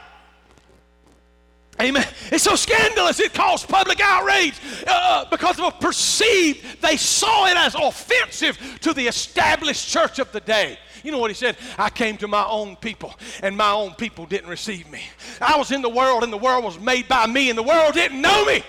Amen. 1.81 2.07
It's 2.31 2.43
so 2.43 2.55
scandalous. 2.55 3.19
It 3.19 3.33
caused 3.33 3.67
public 3.67 3.99
outrage 3.99 4.53
uh, 4.85 5.25
because 5.31 5.57
of 5.57 5.65
a 5.65 5.71
perceived, 5.71 6.81
they 6.81 6.95
saw 6.95 7.47
it 7.47 7.57
as 7.57 7.73
offensive 7.75 8.57
to 8.81 8.93
the 8.93 9.07
established 9.07 9.89
church 9.89 10.19
of 10.19 10.31
the 10.31 10.41
day. 10.41 10.77
You 11.03 11.11
know 11.11 11.17
what 11.17 11.31
he 11.31 11.35
said? 11.35 11.57
I 11.79 11.89
came 11.89 12.17
to 12.17 12.27
my 12.27 12.45
own 12.45 12.75
people, 12.75 13.15
and 13.41 13.57
my 13.57 13.71
own 13.71 13.95
people 13.95 14.27
didn't 14.27 14.49
receive 14.49 14.89
me. 14.91 15.01
I 15.39 15.57
was 15.57 15.71
in 15.71 15.81
the 15.81 15.89
world, 15.89 16.23
and 16.23 16.31
the 16.31 16.37
world 16.37 16.63
was 16.63 16.79
made 16.79 17.07
by 17.07 17.25
me, 17.25 17.49
and 17.49 17.57
the 17.57 17.63
world 17.63 17.95
didn't 17.95 18.21
know 18.21 18.45
me. 18.45 18.63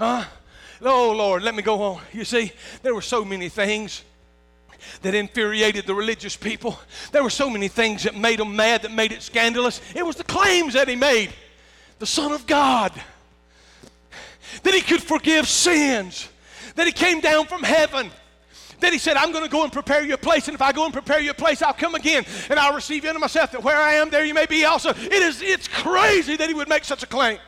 Huh? 0.00 0.24
Oh, 0.84 1.12
Lord, 1.12 1.44
let 1.44 1.54
me 1.54 1.62
go 1.62 1.80
on. 1.82 2.02
You 2.12 2.24
see, 2.24 2.50
there 2.82 2.94
were 2.94 3.02
so 3.02 3.24
many 3.24 3.48
things 3.48 4.02
that 5.02 5.14
infuriated 5.14 5.86
the 5.86 5.94
religious 5.94 6.36
people. 6.36 6.76
There 7.12 7.22
were 7.22 7.30
so 7.30 7.48
many 7.48 7.68
things 7.68 8.02
that 8.02 8.16
made 8.16 8.40
them 8.40 8.56
mad, 8.56 8.82
that 8.82 8.90
made 8.90 9.12
it 9.12 9.22
scandalous. 9.22 9.80
It 9.94 10.04
was 10.04 10.16
the 10.16 10.24
claims 10.24 10.74
that 10.74 10.88
he 10.88 10.96
made 10.96 11.32
the 12.02 12.06
Son 12.06 12.32
of 12.32 12.48
God, 12.48 12.90
that 14.64 14.74
he 14.74 14.80
could 14.80 15.00
forgive 15.00 15.46
sins, 15.46 16.28
that 16.74 16.84
he 16.84 16.92
came 16.92 17.20
down 17.20 17.46
from 17.46 17.62
heaven 17.62 18.10
then 18.80 18.92
he 18.92 18.98
said, 18.98 19.16
I'm 19.16 19.30
going 19.30 19.44
to 19.44 19.48
go 19.50 19.62
and 19.62 19.72
prepare 19.72 20.02
you 20.02 20.14
a 20.14 20.18
place, 20.18 20.48
and 20.48 20.56
if 20.56 20.60
I 20.60 20.72
go 20.72 20.84
and 20.84 20.92
prepare 20.92 21.20
you 21.20 21.30
a 21.30 21.34
place, 21.34 21.62
I'll 21.62 21.72
come 21.72 21.94
again, 21.94 22.24
and 22.50 22.58
I'll 22.58 22.74
receive 22.74 23.04
you 23.04 23.10
unto 23.10 23.20
myself, 23.20 23.52
that 23.52 23.62
where 23.62 23.76
I 23.76 23.92
am, 23.92 24.10
there 24.10 24.24
you 24.24 24.34
may 24.34 24.46
be 24.46 24.64
also. 24.64 24.90
It 24.90 25.12
is, 25.12 25.40
it's 25.40 25.68
crazy 25.68 26.34
that 26.34 26.48
he 26.48 26.54
would 26.54 26.68
make 26.68 26.82
such 26.82 27.04
a 27.04 27.06
claim. 27.06 27.38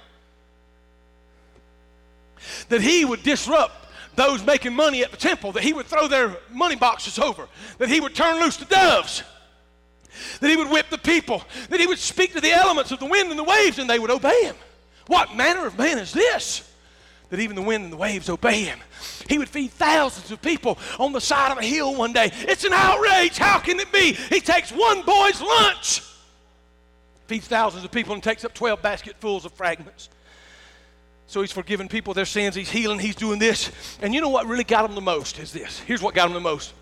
That 2.68 2.80
he 2.80 3.04
would 3.04 3.24
disrupt 3.24 3.74
those 4.14 4.46
making 4.46 4.74
money 4.74 5.02
at 5.02 5.10
the 5.10 5.16
temple, 5.16 5.50
that 5.50 5.64
he 5.64 5.72
would 5.72 5.86
throw 5.86 6.06
their 6.06 6.36
money 6.52 6.76
boxes 6.76 7.18
over, 7.18 7.48
that 7.78 7.88
he 7.88 7.98
would 7.98 8.14
turn 8.14 8.40
loose 8.40 8.56
the 8.56 8.66
doves, 8.66 9.24
that 10.40 10.50
he 10.50 10.56
would 10.56 10.70
whip 10.70 10.86
the 10.90 10.98
people, 10.98 11.42
that 11.70 11.80
he 11.80 11.86
would 11.86 11.98
speak 11.98 12.32
to 12.34 12.40
the 12.40 12.52
elements 12.52 12.90
of 12.90 12.98
the 12.98 13.06
wind 13.06 13.30
and 13.30 13.38
the 13.38 13.44
waves, 13.44 13.78
and 13.78 13.88
they 13.88 13.98
would 13.98 14.10
obey 14.10 14.44
him. 14.44 14.56
What 15.06 15.34
manner 15.34 15.66
of 15.66 15.78
man 15.78 15.98
is 15.98 16.12
this? 16.12 16.70
That 17.30 17.40
even 17.40 17.56
the 17.56 17.62
wind 17.62 17.84
and 17.84 17.92
the 17.92 17.96
waves 17.96 18.28
obey 18.28 18.62
him. 18.64 18.78
He 19.28 19.38
would 19.38 19.48
feed 19.48 19.72
thousands 19.72 20.30
of 20.30 20.40
people 20.40 20.78
on 20.98 21.12
the 21.12 21.20
side 21.20 21.52
of 21.52 21.58
a 21.58 21.64
hill 21.64 21.94
one 21.94 22.12
day. 22.12 22.30
It's 22.32 22.64
an 22.64 22.72
outrage. 22.72 23.36
How 23.38 23.58
can 23.58 23.80
it 23.80 23.90
be? 23.92 24.12
He 24.12 24.40
takes 24.40 24.70
one 24.70 25.02
boy's 25.02 25.40
lunch, 25.40 26.02
feeds 27.26 27.48
thousands 27.48 27.84
of 27.84 27.90
people, 27.90 28.14
and 28.14 28.22
takes 28.22 28.44
up 28.44 28.54
12 28.54 28.82
basketfuls 28.82 29.44
of 29.44 29.52
fragments. 29.52 30.10
So 31.26 31.40
he's 31.40 31.52
forgiving 31.52 31.88
people 31.88 32.14
their 32.14 32.26
sins, 32.26 32.54
he's 32.54 32.70
healing, 32.70 32.98
he's 32.98 33.16
doing 33.16 33.38
this. 33.38 33.70
And 34.02 34.14
you 34.14 34.20
know 34.20 34.28
what 34.28 34.46
really 34.46 34.64
got 34.64 34.88
him 34.88 34.94
the 34.94 35.00
most 35.00 35.38
is 35.38 35.52
this. 35.52 35.80
Here's 35.80 36.02
what 36.02 36.14
got 36.14 36.28
him 36.28 36.34
the 36.34 36.40
most. 36.40 36.74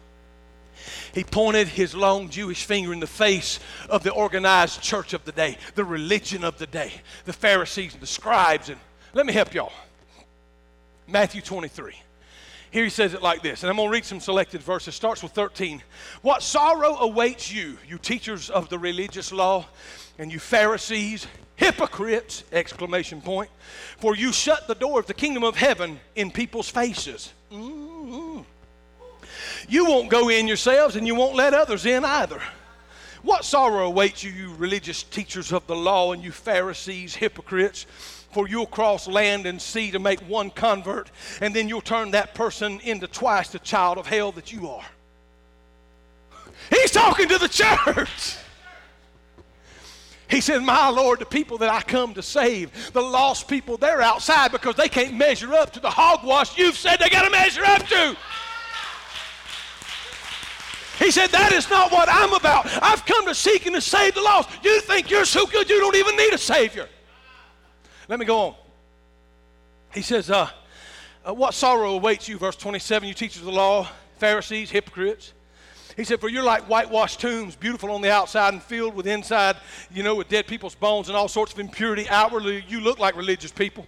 He 1.14 1.24
pointed 1.24 1.68
his 1.68 1.94
long 1.94 2.28
Jewish 2.28 2.64
finger 2.64 2.92
in 2.92 3.00
the 3.00 3.06
face 3.06 3.60
of 3.88 4.02
the 4.02 4.12
organized 4.12 4.80
church 4.80 5.12
of 5.12 5.24
the 5.24 5.32
day, 5.32 5.58
the 5.74 5.84
religion 5.84 6.44
of 6.44 6.58
the 6.58 6.66
day, 6.66 6.92
the 7.24 7.32
Pharisees 7.32 7.94
and 7.94 8.02
the 8.02 8.06
scribes. 8.06 8.68
And 8.68 8.78
let 9.12 9.26
me 9.26 9.32
help 9.32 9.54
y'all. 9.54 9.72
Matthew 11.06 11.42
23. 11.42 11.94
Here 12.70 12.84
he 12.84 12.90
says 12.90 13.12
it 13.12 13.20
like 13.20 13.42
this, 13.42 13.62
and 13.62 13.70
I'm 13.70 13.76
going 13.76 13.88
to 13.88 13.92
read 13.92 14.06
some 14.06 14.18
selected 14.18 14.62
verses. 14.62 14.94
Starts 14.94 15.22
with 15.22 15.32
13. 15.32 15.82
What 16.22 16.42
sorrow 16.42 16.96
awaits 16.96 17.52
you, 17.52 17.76
you 17.86 17.98
teachers 17.98 18.48
of 18.48 18.70
the 18.70 18.78
religious 18.78 19.30
law, 19.30 19.66
and 20.18 20.32
you 20.32 20.38
Pharisees, 20.38 21.26
hypocrites! 21.56 22.44
Exclamation 22.50 23.20
point. 23.20 23.50
For 23.98 24.16
you 24.16 24.32
shut 24.32 24.68
the 24.68 24.74
door 24.74 24.98
of 24.98 25.06
the 25.06 25.12
kingdom 25.12 25.44
of 25.44 25.54
heaven 25.54 26.00
in 26.16 26.30
people's 26.30 26.70
faces. 26.70 27.34
Mm-hmm. 27.52 28.40
You 29.68 29.84
won't 29.86 30.10
go 30.10 30.28
in 30.28 30.48
yourselves, 30.48 30.96
and 30.96 31.06
you 31.06 31.14
won't 31.14 31.36
let 31.36 31.54
others 31.54 31.86
in 31.86 32.04
either. 32.04 32.40
What 33.22 33.44
sorrow 33.44 33.86
awaits 33.86 34.24
you, 34.24 34.32
you 34.32 34.54
religious 34.54 35.02
teachers 35.02 35.52
of 35.52 35.66
the 35.66 35.76
law, 35.76 36.12
and 36.12 36.22
you 36.22 36.32
Pharisees, 36.32 37.14
hypocrites! 37.14 37.86
for 38.32 38.48
you'll 38.48 38.66
cross 38.66 39.06
land 39.06 39.46
and 39.46 39.60
sea 39.60 39.90
to 39.90 39.98
make 39.98 40.18
one 40.20 40.50
convert, 40.50 41.10
and 41.40 41.54
then 41.54 41.68
you'll 41.68 41.82
turn 41.82 42.10
that 42.12 42.34
person 42.34 42.80
into 42.80 43.06
twice 43.06 43.50
the 43.50 43.58
child 43.58 43.98
of 43.98 44.06
hell 44.06 44.32
that 44.32 44.52
you 44.52 44.68
are. 44.68 44.84
He's 46.70 46.90
talking 46.90 47.28
to 47.28 47.38
the 47.38 47.48
church. 47.48 48.36
He 50.28 50.40
said, 50.40 50.62
My 50.62 50.88
Lord, 50.88 51.18
the 51.18 51.26
people 51.26 51.58
that 51.58 51.68
I 51.68 51.82
come 51.82 52.14
to 52.14 52.22
save, 52.22 52.92
the 52.94 53.02
lost 53.02 53.48
people, 53.48 53.76
they're 53.76 54.00
outside 54.00 54.50
because 54.50 54.76
they 54.76 54.88
can't 54.88 55.14
measure 55.14 55.52
up 55.52 55.74
to 55.74 55.80
the 55.80 55.90
hogwash 55.90 56.56
you've 56.56 56.76
said 56.76 56.96
they 56.98 57.10
got 57.10 57.24
to 57.24 57.30
measure 57.30 57.64
up 57.64 57.86
to. 57.88 58.16
He 61.02 61.10
said, 61.10 61.30
That 61.30 61.52
is 61.52 61.68
not 61.68 61.90
what 61.90 62.08
I'm 62.08 62.32
about. 62.32 62.66
I've 62.80 63.04
come 63.04 63.26
to 63.26 63.34
seek 63.34 63.66
and 63.66 63.74
to 63.74 63.80
save 63.80 64.14
the 64.14 64.22
lost. 64.22 64.50
You 64.62 64.80
think 64.80 65.10
you're 65.10 65.24
so 65.24 65.46
good 65.46 65.68
you 65.68 65.80
don't 65.80 65.96
even 65.96 66.16
need 66.16 66.32
a 66.32 66.38
Savior. 66.38 66.88
Let 68.08 68.20
me 68.20 68.24
go 68.24 68.38
on. 68.38 68.54
He 69.92 70.02
says, 70.02 70.30
uh, 70.30 70.48
uh, 71.26 71.34
What 71.34 71.54
sorrow 71.54 71.94
awaits 71.94 72.28
you, 72.28 72.38
verse 72.38 72.54
27, 72.54 73.08
you 73.08 73.14
teachers 73.14 73.42
of 73.42 73.46
the 73.46 73.52
law, 73.52 73.88
Pharisees, 74.18 74.70
hypocrites. 74.70 75.32
He 75.96 76.04
said, 76.04 76.20
For 76.20 76.28
you're 76.28 76.44
like 76.44 76.62
whitewashed 76.64 77.20
tombs, 77.20 77.56
beautiful 77.56 77.90
on 77.90 78.00
the 78.00 78.10
outside 78.10 78.54
and 78.54 78.62
filled 78.62 78.94
with 78.94 79.08
inside, 79.08 79.56
you 79.92 80.04
know, 80.04 80.14
with 80.14 80.28
dead 80.28 80.46
people's 80.46 80.76
bones 80.76 81.08
and 81.08 81.16
all 81.16 81.28
sorts 81.28 81.52
of 81.52 81.58
impurity. 81.58 82.08
Outwardly, 82.08 82.64
you 82.68 82.80
look 82.80 83.00
like 83.00 83.16
religious 83.16 83.50
people. 83.50 83.86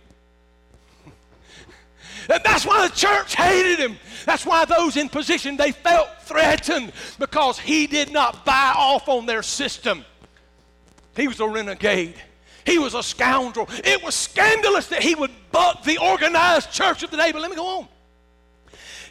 And 2.29 2.43
that's 2.45 2.65
why 2.65 2.89
the 2.89 2.95
church 2.95 3.35
hated 3.35 3.79
him. 3.79 3.97
That's 4.25 4.47
why 4.47 4.65
those 4.65 4.97
in 4.97 5.09
position, 5.09 5.57
they 5.57 5.73
felt 5.73 6.09
threatened 6.23 6.93
because 7.19 7.59
he 7.59 7.87
did 7.87 8.13
not 8.13 8.45
buy 8.45 8.73
off 8.77 9.09
on 9.09 9.27
their 9.27 9.43
system. 9.43 10.05
He 11.17 11.29
was 11.29 11.41
a 11.41 11.47
renegade. 11.47 12.15
He 12.65 12.79
was 12.79 12.95
a 12.95 13.03
scoundrel. 13.03 13.69
It 13.85 14.03
was 14.03 14.15
scandalous 14.15 14.89
that 14.89 15.03
he 15.03 15.15
would 15.15 15.31
buck 15.53 15.85
the 15.85 15.99
organized 15.99 16.73
church 16.73 17.03
of 17.03 17.11
the 17.11 17.17
day. 17.17 17.31
But 17.31 17.43
let 17.43 17.51
me 17.51 17.57
go 17.57 17.81
on. 17.81 17.89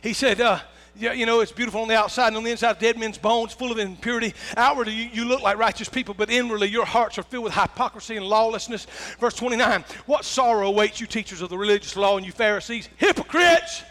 He 0.01 0.13
said, 0.13 0.41
uh, 0.41 0.59
you 0.95 1.25
know, 1.25 1.39
it's 1.39 1.51
beautiful 1.51 1.81
on 1.81 1.87
the 1.87 1.97
outside, 1.97 2.27
and 2.27 2.37
on 2.37 2.43
the 2.43 2.51
inside, 2.51 2.77
dead 2.79 2.97
men's 2.97 3.17
bones, 3.17 3.53
full 3.53 3.71
of 3.71 3.79
impurity. 3.79 4.33
Outwardly, 4.55 4.93
you, 4.93 5.09
you, 5.11 5.25
look 5.25 5.41
like 5.41 5.57
righteous 5.57 5.89
people, 5.89 6.13
but 6.13 6.29
inwardly, 6.29 6.69
your 6.69 6.85
hearts 6.85 7.17
are 7.17 7.23
filled 7.23 7.45
with 7.45 7.53
hypocrisy 7.53 8.15
and 8.15 8.25
lawlessness. 8.25 8.85
Verse 9.19 9.33
29 9.33 9.83
What 10.05 10.23
sorrow 10.25 10.67
awaits 10.67 11.01
you, 11.01 11.07
teachers 11.07 11.41
of 11.41 11.49
the 11.49 11.57
religious 11.57 11.95
law, 11.95 12.17
and 12.17 12.25
you 12.25 12.31
Pharisees, 12.31 12.89
hypocrites! 12.97 13.83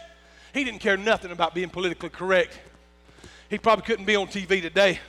He 0.53 0.63
didn't 0.63 0.79
care 0.79 0.97
nothing 0.97 1.31
about 1.31 1.55
being 1.55 1.69
politically 1.69 2.09
correct. 2.09 2.59
He 3.49 3.57
probably 3.57 3.85
couldn't 3.85 4.05
be 4.05 4.15
on 4.15 4.27
TV 4.27 4.61
today. 4.61 4.99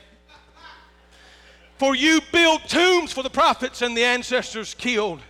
For 1.79 1.95
you 1.95 2.21
build 2.33 2.63
tombs 2.69 3.13
for 3.13 3.23
the 3.23 3.31
prophets 3.31 3.83
and 3.83 3.97
the 3.97 4.05
ancestors 4.05 4.75
killed. 4.75 5.21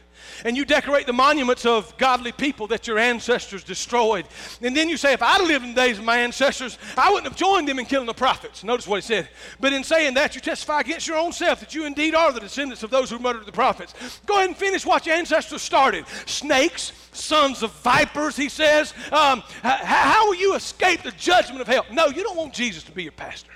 And 0.44 0.56
you 0.56 0.64
decorate 0.64 1.06
the 1.06 1.12
monuments 1.12 1.66
of 1.66 1.96
godly 1.98 2.32
people 2.32 2.66
that 2.68 2.86
your 2.86 2.98
ancestors 2.98 3.62
destroyed. 3.64 4.26
And 4.62 4.76
then 4.76 4.88
you 4.88 4.96
say, 4.96 5.12
if 5.12 5.22
I'd 5.22 5.42
lived 5.42 5.64
in 5.64 5.74
the 5.74 5.80
days 5.80 5.98
of 5.98 6.04
my 6.04 6.18
ancestors, 6.18 6.78
I 6.96 7.10
wouldn't 7.10 7.28
have 7.28 7.36
joined 7.36 7.68
them 7.68 7.78
in 7.78 7.86
killing 7.86 8.06
the 8.06 8.14
prophets. 8.14 8.64
Notice 8.64 8.86
what 8.86 8.96
he 8.96 9.02
said. 9.02 9.28
But 9.60 9.72
in 9.72 9.84
saying 9.84 10.14
that, 10.14 10.34
you 10.34 10.40
testify 10.40 10.80
against 10.80 11.06
your 11.06 11.16
own 11.16 11.32
self 11.32 11.60
that 11.60 11.74
you 11.74 11.86
indeed 11.86 12.14
are 12.14 12.32
the 12.32 12.40
descendants 12.40 12.82
of 12.82 12.90
those 12.90 13.10
who 13.10 13.18
murdered 13.18 13.46
the 13.46 13.52
prophets. 13.52 13.94
Go 14.26 14.36
ahead 14.36 14.48
and 14.48 14.56
finish 14.56 14.84
what 14.84 15.06
your 15.06 15.16
ancestors 15.16 15.62
started. 15.62 16.06
Snakes, 16.26 16.92
sons 17.12 17.62
of 17.62 17.72
vipers, 17.72 18.36
he 18.36 18.48
says. 18.48 18.92
Um, 19.12 19.42
how 19.62 20.26
will 20.26 20.34
you 20.34 20.54
escape 20.54 21.02
the 21.02 21.12
judgment 21.12 21.60
of 21.60 21.66
hell? 21.66 21.86
No, 21.92 22.06
you 22.06 22.22
don't 22.22 22.36
want 22.36 22.54
Jesus 22.54 22.82
to 22.84 22.92
be 22.92 23.04
your 23.04 23.12
pastor. 23.12 23.50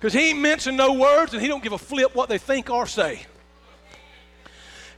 Because 0.00 0.14
he 0.14 0.30
ain't 0.30 0.66
no 0.72 0.94
words 0.94 1.34
and 1.34 1.42
he 1.42 1.48
don't 1.48 1.62
give 1.62 1.74
a 1.74 1.78
flip 1.78 2.14
what 2.14 2.30
they 2.30 2.38
think 2.38 2.70
or 2.70 2.86
say. 2.86 3.26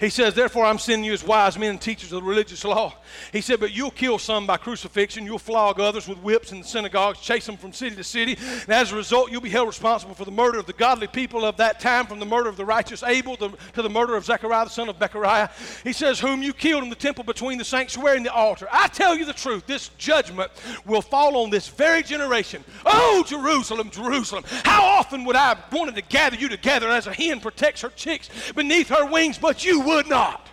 He 0.03 0.11
says, 0.11 0.35
Therefore, 0.35 0.65
I'm 0.65 0.81
sending 0.81 1.05
you 1.05 1.13
as 1.13 1.23
wise 1.23 1.57
men 1.57 1.71
and 1.71 1.81
teachers 1.81 2.11
of 2.11 2.23
the 2.25 2.29
religious 2.29 2.65
law. 2.65 2.93
He 3.31 3.41
said, 3.41 3.61
But 3.61 3.71
you'll 3.71 3.93
kill 3.93 4.19
some 4.19 4.49
by 4.49 4.57
crucifixion. 4.57 5.25
You'll 5.25 5.39
flog 5.39 5.79
others 5.79 6.09
with 6.09 6.19
whips 6.19 6.51
in 6.51 6.59
the 6.59 6.67
synagogues, 6.67 7.21
chase 7.21 7.47
them 7.47 7.57
from 7.57 7.73
city 7.73 7.95
to 7.95 8.03
city. 8.03 8.37
And 8.63 8.71
as 8.71 8.91
a 8.91 8.97
result, 8.97 9.31
you'll 9.31 9.41
be 9.41 9.49
held 9.49 9.69
responsible 9.69 10.17
for 10.17 10.25
the 10.25 10.33
murder 10.33 10.59
of 10.59 10.67
the 10.67 10.73
godly 10.73 11.07
people 11.07 11.45
of 11.45 11.57
that 11.59 11.79
time, 11.79 12.07
from 12.07 12.19
the 12.19 12.27
murder 12.27 12.49
of 12.49 12.57
the 12.57 12.65
righteous 12.65 13.05
Abel 13.05 13.37
to, 13.37 13.53
to 13.75 13.83
the 13.83 13.89
murder 13.89 14.17
of 14.17 14.25
Zechariah, 14.25 14.65
the 14.65 14.73
son 14.73 14.89
of 14.89 14.99
Barachiah. 14.99 15.53
He 15.85 15.93
says, 15.93 16.19
Whom 16.19 16.43
you 16.43 16.53
killed 16.53 16.83
in 16.83 16.91
the 16.91 16.97
temple 16.97 17.23
between 17.23 17.59
the 17.59 17.65
sanctuary 17.65 18.17
and 18.17 18.27
the 18.27 18.35
altar. 18.35 18.67
I 18.73 18.89
tell 18.89 19.17
you 19.17 19.25
the 19.25 19.33
truth, 19.33 19.69
this 19.69 19.91
judgment 19.99 20.51
will 20.85 21.03
fall 21.03 21.37
on 21.45 21.51
this 21.51 21.69
very 21.69 22.03
generation. 22.03 22.65
Oh, 22.85 23.23
Jerusalem, 23.25 23.89
Jerusalem, 23.91 24.43
how 24.65 24.85
often 24.85 25.25
would 25.27 25.37
I 25.37 25.51
have 25.51 25.73
wanted 25.73 25.95
to 25.95 26.03
gather 26.03 26.35
you 26.35 26.49
together 26.49 26.89
as 26.89 27.07
a 27.07 27.13
hen 27.13 27.39
protects 27.39 27.83
her 27.83 27.91
chicks 27.91 28.31
beneath 28.57 28.89
her 28.89 29.07
wings, 29.07 29.39
but 29.39 29.65
you 29.65 29.79
would 29.79 29.92
not. 30.01 30.49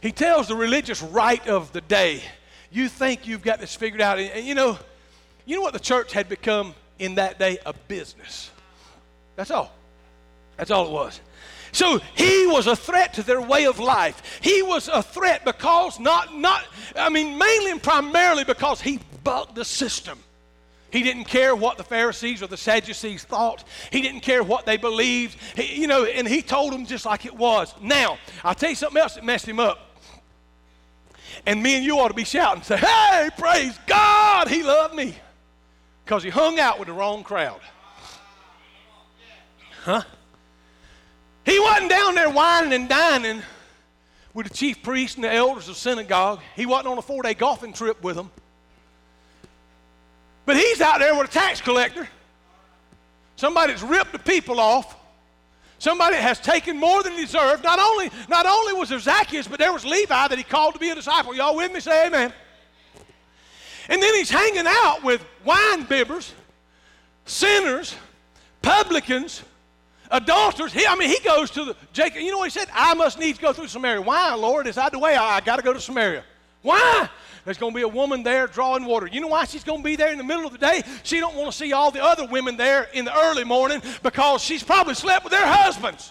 He 0.00 0.12
tells 0.12 0.48
the 0.48 0.56
religious 0.56 1.02
right 1.02 1.46
of 1.48 1.72
the 1.72 1.80
day, 1.80 2.22
you 2.70 2.88
think 2.88 3.26
you've 3.26 3.42
got 3.42 3.60
this 3.60 3.74
figured 3.74 4.00
out. 4.00 4.18
And 4.18 4.46
you 4.46 4.54
know, 4.54 4.78
you 5.46 5.56
know 5.56 5.62
what 5.62 5.72
the 5.72 5.80
church 5.80 6.12
had 6.12 6.28
become 6.28 6.74
in 6.98 7.16
that 7.16 7.38
day? 7.38 7.58
A 7.64 7.72
business. 7.72 8.50
That's 9.36 9.50
all. 9.50 9.72
That's 10.56 10.70
all 10.70 10.86
it 10.86 10.92
was. 10.92 11.20
So 11.72 12.00
he 12.14 12.46
was 12.46 12.66
a 12.66 12.76
threat 12.76 13.14
to 13.14 13.22
their 13.22 13.40
way 13.40 13.66
of 13.66 13.80
life. 13.80 14.40
He 14.40 14.62
was 14.62 14.88
a 14.88 15.02
threat 15.02 15.44
because 15.44 15.98
not 15.98 16.34
not 16.36 16.64
I 16.94 17.08
mean 17.08 17.36
mainly 17.36 17.72
and 17.72 17.82
primarily 17.82 18.44
because 18.44 18.80
he 18.80 19.00
bucked 19.24 19.54
the 19.54 19.64
system. 19.64 20.18
He 20.94 21.02
didn't 21.02 21.24
care 21.24 21.56
what 21.56 21.76
the 21.76 21.82
Pharisees 21.82 22.40
or 22.40 22.46
the 22.46 22.56
Sadducees 22.56 23.24
thought. 23.24 23.64
He 23.90 24.00
didn't 24.00 24.20
care 24.20 24.44
what 24.44 24.64
they 24.64 24.76
believed. 24.76 25.36
He, 25.56 25.80
you 25.80 25.88
know, 25.88 26.04
and 26.04 26.24
he 26.28 26.40
told 26.40 26.72
them 26.72 26.86
just 26.86 27.04
like 27.04 27.26
it 27.26 27.34
was. 27.34 27.74
Now, 27.82 28.16
I'll 28.44 28.54
tell 28.54 28.70
you 28.70 28.76
something 28.76 29.02
else 29.02 29.16
that 29.16 29.24
messed 29.24 29.44
him 29.44 29.58
up. 29.58 29.98
And 31.46 31.60
me 31.60 31.74
and 31.74 31.84
you 31.84 31.98
ought 31.98 32.08
to 32.08 32.14
be 32.14 32.22
shouting, 32.22 32.62
say, 32.62 32.76
hey, 32.76 33.28
praise 33.36 33.76
God, 33.88 34.46
he 34.46 34.62
loved 34.62 34.94
me. 34.94 35.16
Because 36.04 36.22
he 36.22 36.30
hung 36.30 36.60
out 36.60 36.78
with 36.78 36.86
the 36.86 36.94
wrong 36.94 37.24
crowd. 37.24 37.60
Huh? 39.82 40.02
He 41.44 41.58
wasn't 41.58 41.90
down 41.90 42.14
there 42.14 42.30
wining 42.30 42.72
and 42.72 42.88
dining 42.88 43.42
with 44.32 44.46
the 44.46 44.54
chief 44.54 44.80
priest 44.80 45.16
and 45.16 45.24
the 45.24 45.34
elders 45.34 45.68
of 45.68 45.76
synagogue. 45.76 46.38
He 46.54 46.66
wasn't 46.66 46.86
on 46.86 46.98
a 46.98 47.02
four 47.02 47.24
day 47.24 47.34
golfing 47.34 47.72
trip 47.72 48.00
with 48.00 48.14
them. 48.14 48.30
But 50.46 50.56
he's 50.56 50.80
out 50.80 50.98
there 50.98 51.14
with 51.14 51.30
a 51.30 51.32
tax 51.32 51.60
collector, 51.60 52.08
somebody 53.36 53.72
that's 53.72 53.82
ripped 53.82 54.12
the 54.12 54.18
people 54.18 54.60
off, 54.60 54.96
somebody 55.78 56.16
that 56.16 56.22
has 56.22 56.40
taken 56.40 56.78
more 56.78 57.02
than 57.02 57.12
he 57.12 57.22
deserved. 57.22 57.64
Not 57.64 57.78
only, 57.78 58.10
not 58.28 58.46
only 58.46 58.74
was 58.74 58.90
there 58.90 58.98
Zacchaeus, 58.98 59.48
but 59.48 59.58
there 59.58 59.72
was 59.72 59.84
Levi 59.84 60.28
that 60.28 60.36
he 60.36 60.44
called 60.44 60.74
to 60.74 60.80
be 60.80 60.90
a 60.90 60.94
disciple. 60.94 61.34
Y'all 61.34 61.56
with 61.56 61.72
me? 61.72 61.80
Say 61.80 62.06
amen. 62.06 62.32
And 63.88 64.02
then 64.02 64.14
he's 64.14 64.30
hanging 64.30 64.66
out 64.66 65.02
with 65.02 65.24
wine 65.44 65.84
bibbers, 65.84 66.32
sinners, 67.26 67.94
publicans, 68.62 69.42
adulterers. 70.10 70.72
He, 70.72 70.86
I 70.86 70.94
mean, 70.96 71.10
he 71.10 71.18
goes 71.20 71.50
to 71.52 71.64
the 71.66 71.76
Jacob. 71.92 72.20
You 72.20 72.30
know 72.30 72.38
what 72.38 72.52
he 72.52 72.58
said? 72.58 72.68
I 72.72 72.94
must 72.94 73.18
needs 73.18 73.38
go 73.38 73.52
through 73.52 73.68
Samaria. 73.68 74.00
Why, 74.00 74.34
Lord? 74.34 74.66
Is 74.66 74.76
that 74.76 74.92
the 74.92 74.98
way? 74.98 75.16
I, 75.16 75.36
I 75.36 75.40
got 75.40 75.56
to 75.56 75.62
go 75.62 75.72
to 75.72 75.80
Samaria. 75.80 76.24
Why? 76.64 77.10
There's 77.44 77.58
going 77.58 77.72
to 77.72 77.76
be 77.76 77.82
a 77.82 77.88
woman 77.88 78.22
there 78.22 78.46
drawing 78.46 78.86
water. 78.86 79.06
You 79.06 79.20
know 79.20 79.28
why 79.28 79.44
she's 79.44 79.64
going 79.64 79.80
to 79.80 79.84
be 79.84 79.96
there 79.96 80.10
in 80.10 80.16
the 80.16 80.24
middle 80.24 80.46
of 80.46 80.52
the 80.52 80.58
day? 80.58 80.82
She 81.02 81.20
don't 81.20 81.36
want 81.36 81.52
to 81.52 81.56
see 81.56 81.74
all 81.74 81.90
the 81.90 82.02
other 82.02 82.26
women 82.26 82.56
there 82.56 82.88
in 82.94 83.04
the 83.04 83.14
early 83.14 83.44
morning 83.44 83.82
because 84.02 84.42
she's 84.42 84.62
probably 84.62 84.94
slept 84.94 85.24
with 85.24 85.32
their 85.32 85.46
husbands. 85.46 86.10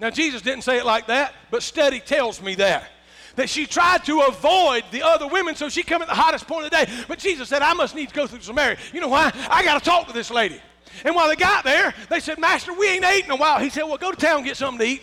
Now 0.00 0.10
Jesus 0.10 0.42
didn't 0.42 0.64
say 0.64 0.78
it 0.78 0.84
like 0.84 1.06
that, 1.06 1.34
but 1.52 1.62
study 1.62 2.00
tells 2.00 2.42
me 2.42 2.56
that 2.56 2.90
that 3.36 3.48
she 3.48 3.64
tried 3.64 4.04
to 4.04 4.22
avoid 4.22 4.82
the 4.90 5.02
other 5.02 5.28
women, 5.28 5.54
so 5.54 5.68
she 5.68 5.84
come 5.84 6.02
at 6.02 6.08
the 6.08 6.14
hottest 6.14 6.48
point 6.48 6.64
of 6.64 6.70
the 6.72 6.84
day. 6.84 6.92
But 7.06 7.20
Jesus 7.20 7.48
said, 7.48 7.62
I 7.62 7.74
must 7.74 7.94
needs 7.94 8.12
go 8.12 8.26
through 8.26 8.40
Samaria. 8.40 8.76
You 8.92 9.00
know 9.00 9.08
why? 9.08 9.32
I 9.48 9.62
got 9.62 9.78
to 9.78 9.84
talk 9.88 10.08
to 10.08 10.12
this 10.12 10.32
lady. 10.32 10.60
And 11.04 11.14
while 11.14 11.28
they 11.28 11.36
got 11.36 11.62
there, 11.62 11.94
they 12.08 12.18
said, 12.18 12.40
Master, 12.40 12.74
we 12.74 12.88
ain't 12.88 13.04
ate 13.04 13.24
in 13.24 13.30
a 13.30 13.36
while. 13.36 13.60
He 13.60 13.70
said, 13.70 13.84
Well, 13.84 13.98
go 13.98 14.10
to 14.10 14.16
town 14.16 14.38
and 14.38 14.44
get 14.44 14.56
something 14.56 14.80
to 14.80 14.92
eat. 14.94 15.02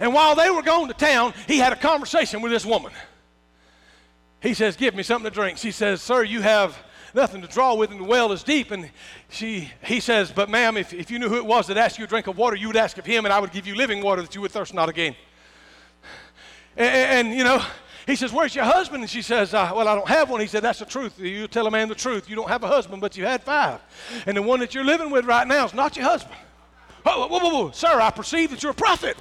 And 0.00 0.12
while 0.12 0.34
they 0.34 0.50
were 0.50 0.62
going 0.62 0.88
to 0.88 0.94
town, 0.94 1.34
he 1.46 1.58
had 1.58 1.72
a 1.72 1.76
conversation 1.76 2.42
with 2.42 2.52
this 2.52 2.64
woman. 2.64 2.92
He 4.40 4.54
says, 4.54 4.76
Give 4.76 4.94
me 4.94 5.02
something 5.02 5.30
to 5.30 5.34
drink. 5.34 5.58
She 5.58 5.70
says, 5.70 6.02
Sir, 6.02 6.22
you 6.22 6.40
have 6.42 6.76
nothing 7.14 7.42
to 7.42 7.48
draw 7.48 7.74
with, 7.74 7.90
and 7.90 8.00
the 8.00 8.04
well 8.04 8.30
is 8.32 8.42
deep. 8.42 8.70
And 8.70 8.90
she, 9.28 9.70
he 9.82 10.00
says, 10.00 10.30
But 10.30 10.48
ma'am, 10.48 10.76
if, 10.76 10.92
if 10.92 11.10
you 11.10 11.18
knew 11.18 11.28
who 11.28 11.36
it 11.36 11.46
was 11.46 11.66
that 11.66 11.76
asked 11.76 11.98
you 11.98 12.04
a 12.04 12.08
drink 12.08 12.26
of 12.26 12.36
water, 12.36 12.56
you 12.56 12.68
would 12.68 12.76
ask 12.76 12.98
of 12.98 13.06
him, 13.06 13.24
and 13.24 13.32
I 13.32 13.40
would 13.40 13.52
give 13.52 13.66
you 13.66 13.74
living 13.74 14.02
water 14.02 14.22
that 14.22 14.34
you 14.34 14.40
would 14.42 14.50
thirst 14.50 14.74
not 14.74 14.88
again. 14.88 15.16
And, 16.76 17.28
and 17.28 17.38
you 17.38 17.42
know, 17.42 17.64
he 18.06 18.14
says, 18.14 18.32
Where's 18.32 18.54
your 18.54 18.64
husband? 18.64 19.02
And 19.02 19.10
she 19.10 19.22
says, 19.22 19.52
uh, 19.52 19.72
Well, 19.74 19.88
I 19.88 19.94
don't 19.94 20.08
have 20.08 20.30
one. 20.30 20.40
He 20.40 20.46
said, 20.46 20.62
That's 20.62 20.78
the 20.78 20.84
truth. 20.84 21.18
You 21.18 21.48
tell 21.48 21.66
a 21.66 21.70
man 21.70 21.88
the 21.88 21.94
truth. 21.94 22.30
You 22.30 22.36
don't 22.36 22.48
have 22.48 22.62
a 22.62 22.68
husband, 22.68 23.00
but 23.00 23.16
you 23.16 23.24
had 23.24 23.42
five. 23.42 23.80
And 24.26 24.36
the 24.36 24.42
one 24.42 24.60
that 24.60 24.74
you're 24.74 24.84
living 24.84 25.10
with 25.10 25.24
right 25.24 25.46
now 25.46 25.64
is 25.64 25.74
not 25.74 25.96
your 25.96 26.04
husband. 26.04 26.36
Whoa, 27.02 27.26
whoa, 27.26 27.38
whoa, 27.38 27.50
whoa. 27.50 27.70
Sir, 27.72 28.00
I 28.00 28.10
perceive 28.10 28.50
that 28.50 28.62
you're 28.62 28.72
a 28.72 28.74
prophet. 28.74 29.16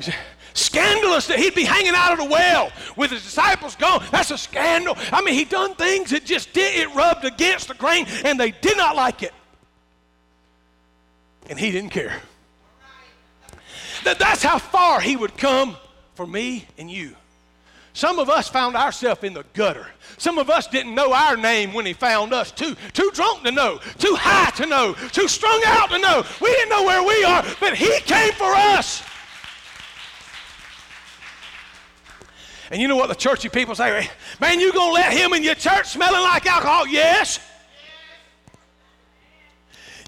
Said, 0.00 0.14
Scandalous 0.56 1.26
that 1.26 1.38
he'd 1.38 1.54
be 1.54 1.64
hanging 1.64 1.92
out 1.94 2.12
of 2.12 2.18
the 2.18 2.24
well 2.24 2.72
with 2.96 3.10
his 3.10 3.22
disciples 3.22 3.76
gone. 3.76 4.02
That's 4.10 4.30
a 4.30 4.38
scandal. 4.38 4.96
I 5.12 5.20
mean, 5.20 5.34
he 5.34 5.44
done 5.44 5.74
things 5.74 6.10
that 6.10 6.24
just 6.24 6.54
did, 6.54 6.80
it 6.80 6.94
rubbed 6.94 7.26
against 7.26 7.68
the 7.68 7.74
grain, 7.74 8.06
and 8.24 8.40
they 8.40 8.52
did 8.52 8.78
not 8.78 8.96
like 8.96 9.22
it. 9.22 9.34
And 11.50 11.58
he 11.58 11.70
didn't 11.70 11.90
care. 11.90 12.22
That, 14.04 14.18
that's 14.18 14.42
how 14.42 14.58
far 14.58 15.00
he 15.00 15.14
would 15.14 15.36
come 15.36 15.76
for 16.14 16.26
me 16.26 16.66
and 16.78 16.90
you. 16.90 17.14
Some 17.92 18.18
of 18.18 18.30
us 18.30 18.48
found 18.48 18.76
ourselves 18.76 19.24
in 19.24 19.34
the 19.34 19.44
gutter. 19.52 19.86
Some 20.16 20.38
of 20.38 20.48
us 20.48 20.66
didn't 20.66 20.94
know 20.94 21.12
our 21.12 21.36
name 21.36 21.74
when 21.74 21.84
he 21.84 21.92
found 21.92 22.32
us. 22.32 22.50
Too, 22.50 22.76
too 22.94 23.10
drunk 23.12 23.44
to 23.44 23.52
know, 23.52 23.78
too 23.98 24.14
high 24.18 24.50
to 24.56 24.66
know, 24.66 24.94
too 25.12 25.28
strung 25.28 25.62
out 25.66 25.90
to 25.90 25.98
know. 25.98 26.24
We 26.40 26.48
didn't 26.48 26.70
know 26.70 26.84
where 26.84 27.02
we 27.02 27.24
are, 27.24 27.44
but 27.60 27.74
he 27.74 28.00
came 28.00 28.32
for 28.32 28.52
us. 28.54 29.02
And 32.70 32.82
you 32.82 32.88
know 32.88 32.96
what 32.96 33.08
the 33.08 33.14
churchy 33.14 33.48
people 33.48 33.74
say? 33.74 34.08
Man, 34.40 34.60
you 34.60 34.72
gonna 34.72 34.92
let 34.92 35.12
him 35.12 35.32
in 35.32 35.42
your 35.42 35.54
church 35.54 35.88
smelling 35.88 36.22
like 36.22 36.46
alcohol? 36.46 36.86
Yes. 36.86 37.38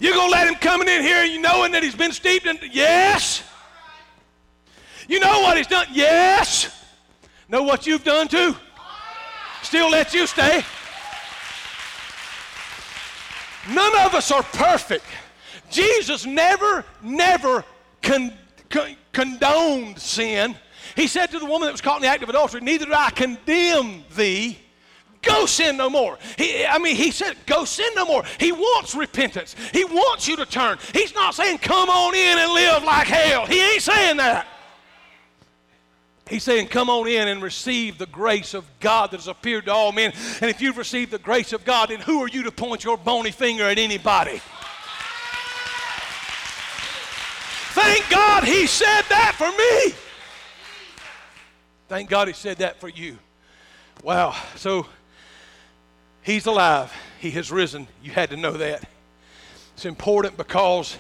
You 0.01 0.13
gonna 0.15 0.31
let 0.31 0.47
him 0.47 0.55
coming 0.57 0.89
in 0.89 1.03
here 1.03 1.25
you 1.25 1.41
knowing 1.41 1.73
that 1.73 1.83
he's 1.83 1.95
been 1.95 2.13
steeped 2.13 2.47
in? 2.47 2.59
Yes. 2.71 3.43
You 5.09 5.21
know 5.21 5.41
what 5.41 5.57
he's 5.57 5.67
done? 5.67 5.87
Yes. 5.93 6.75
Know 7.49 7.63
what 7.63 7.87
you've 7.87 8.05
done 8.05 8.29
too? 8.29 8.55
Still 9.63 9.91
let 9.91 10.15
you 10.15 10.27
stay. 10.27 10.63
None 13.71 13.99
of 14.07 14.15
us 14.15 14.31
are 14.31 14.43
perfect. 14.43 15.05
Jesus 15.71 16.25
never, 16.25 16.85
never 17.03 17.65
con- 18.03 18.33
con- 18.71 18.97
condoned 19.13 19.99
sin. 19.99 20.57
He 20.97 21.07
said 21.07 21.31
to 21.31 21.39
the 21.39 21.47
woman 21.47 21.67
that 21.67 21.73
was 21.73 21.81
caught 21.81 21.97
in 21.97 22.03
the 22.03 22.09
act 22.09 22.23
of 22.23 22.29
adultery, 22.29 22.61
Neither 22.61 22.87
do 22.87 22.95
I 22.95 23.11
condemn 23.11 24.05
thee. 24.17 24.59
Go 25.23 25.47
sin 25.47 25.77
no 25.77 25.91
more. 25.91 26.17
He, 26.37 26.65
I 26.65 26.79
mean, 26.79 26.97
he 26.97 27.11
said, 27.11 27.37
Go 27.47 27.65
sin 27.65 27.89
no 27.97 28.05
more. 28.05 28.25
He 28.39 28.53
wants 28.53 28.95
repentance. 28.95 29.57
He 29.73 29.85
wants 29.85 30.29
you 30.29 30.37
to 30.37 30.47
turn. 30.47 30.79
He's 30.93 31.15
not 31.15 31.35
saying, 31.35 31.59
Come 31.59 31.89
on 31.89 32.15
in 32.15 32.39
and 32.39 32.53
live 32.53 32.85
like 32.85 33.09
hell. 33.09 33.47
He 33.47 33.61
ain't 33.61 33.83
saying 33.83 34.19
that. 34.19 34.47
He's 36.29 36.45
saying, 36.45 36.69
Come 36.69 36.89
on 36.89 37.09
in 37.09 37.27
and 37.27 37.43
receive 37.43 37.99
the 37.99 38.07
grace 38.07 38.55
of 38.55 38.65
God 38.81 39.11
that 39.11 39.17
has 39.17 39.29
appeared 39.29 39.65
to 39.67 39.73
all 39.73 39.93
men. 39.93 40.13
And 40.41 40.51
if 40.51 40.61
you've 40.61 40.79
received 40.79 41.11
the 41.11 41.19
grace 41.19 41.53
of 41.53 41.65
God, 41.65 41.89
then 41.89 42.01
who 42.01 42.23
are 42.23 42.29
you 42.29 42.45
to 42.45 42.53
point 42.53 42.85
your 42.85 42.97
bony 42.97 43.33
finger 43.33 43.65
at 43.65 43.79
anybody? 43.79 44.41
Thank 47.73 48.09
God 48.11 48.45
he 48.45 48.67
said 48.67 49.03
that 49.09 49.35
for 49.37 49.51
me. 49.51 49.95
Thank 51.89 52.11
God 52.11 52.29
he 52.29 52.35
said 52.35 52.59
that 52.59 52.81
for 52.81 52.89
you. 52.89 53.19
Wow. 54.03 54.37
So 54.57 54.87
he's 56.21 56.45
alive. 56.45 56.93
He 57.19 57.31
has 57.33 57.51
risen. 57.51 57.89
You 58.03 58.11
had 58.13 58.29
to 58.31 58.37
know 58.37 58.53
that. 58.53 58.85
It's 59.73 59.87
important 59.87 60.37
because 60.37 60.99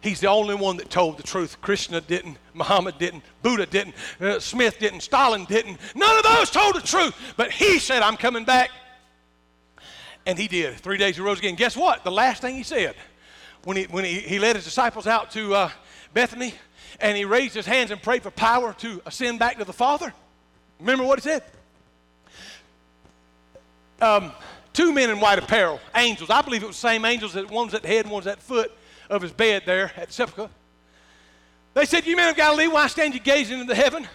he's 0.00 0.20
the 0.20 0.28
only 0.28 0.54
one 0.54 0.78
that 0.78 0.88
told 0.88 1.18
the 1.18 1.22
truth. 1.22 1.60
Krishna 1.60 2.00
didn't, 2.00 2.38
Muhammad 2.54 2.96
didn't, 2.98 3.22
Buddha 3.42 3.66
didn't, 3.66 3.94
uh, 4.18 4.40
Smith 4.40 4.78
didn't, 4.78 5.00
Stalin 5.00 5.44
didn't. 5.44 5.78
None 5.94 6.16
of 6.16 6.22
those 6.22 6.50
told 6.50 6.74
the 6.74 6.80
truth. 6.80 7.14
But 7.36 7.50
he 7.50 7.78
said, 7.78 8.00
I'm 8.00 8.16
coming 8.16 8.44
back. 8.44 8.70
And 10.24 10.38
he 10.38 10.48
did. 10.48 10.76
Three 10.76 10.96
days 10.96 11.16
he 11.16 11.22
rose 11.22 11.38
again. 11.38 11.54
Guess 11.54 11.76
what? 11.76 12.02
The 12.02 12.10
last 12.10 12.40
thing 12.40 12.54
he 12.54 12.62
said 12.62 12.94
when 13.64 13.76
he, 13.76 13.84
when 13.84 14.04
he, 14.04 14.20
he 14.20 14.38
led 14.38 14.56
his 14.56 14.64
disciples 14.64 15.06
out 15.06 15.30
to 15.32 15.54
uh, 15.54 15.70
Bethany 16.14 16.54
and 16.98 17.16
he 17.16 17.24
raised 17.24 17.54
his 17.54 17.66
hands 17.66 17.90
and 17.90 18.00
prayed 18.02 18.22
for 18.22 18.30
power 18.30 18.72
to 18.74 19.02
ascend 19.04 19.38
back 19.38 19.58
to 19.58 19.64
the 19.64 19.72
Father. 19.72 20.14
Remember 20.80 21.04
what 21.04 21.18
he 21.18 21.22
said? 21.22 21.42
Um, 24.00 24.32
two 24.72 24.92
men 24.92 25.10
in 25.10 25.20
white 25.20 25.38
apparel, 25.38 25.78
angels. 25.94 26.30
I 26.30 26.42
believe 26.42 26.62
it 26.62 26.66
was 26.66 26.76
the 26.76 26.88
same 26.88 27.04
angels 27.04 27.34
that 27.34 27.50
one's 27.50 27.74
at 27.74 27.82
the 27.82 27.88
head 27.88 28.06
and 28.06 28.12
one's 28.12 28.26
at 28.26 28.38
the 28.38 28.44
foot 28.44 28.72
of 29.10 29.22
his 29.22 29.32
bed 29.32 29.64
there 29.66 29.92
at 29.96 30.08
the 30.08 30.12
sepulchre. 30.12 30.50
They 31.74 31.84
said, 31.84 32.06
You 32.06 32.16
men 32.16 32.30
of 32.30 32.36
Galilee, 32.36 32.66
why 32.66 32.86
stand 32.86 33.14
you 33.14 33.20
gazing 33.20 33.60
into 33.60 33.74
heaven? 33.74 34.08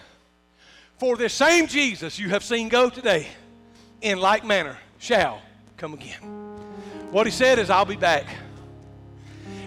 For 0.98 1.16
this 1.16 1.34
same 1.34 1.66
Jesus 1.66 2.18
you 2.18 2.30
have 2.30 2.42
seen 2.42 2.68
go 2.68 2.90
today, 2.90 3.28
in 4.00 4.18
like 4.18 4.44
manner 4.44 4.76
shall 4.98 5.40
come 5.76 5.94
again. 5.94 6.20
What 7.10 7.26
he 7.26 7.32
said 7.32 7.58
is, 7.58 7.70
I'll 7.70 7.84
be 7.84 7.96
back. 7.96 8.26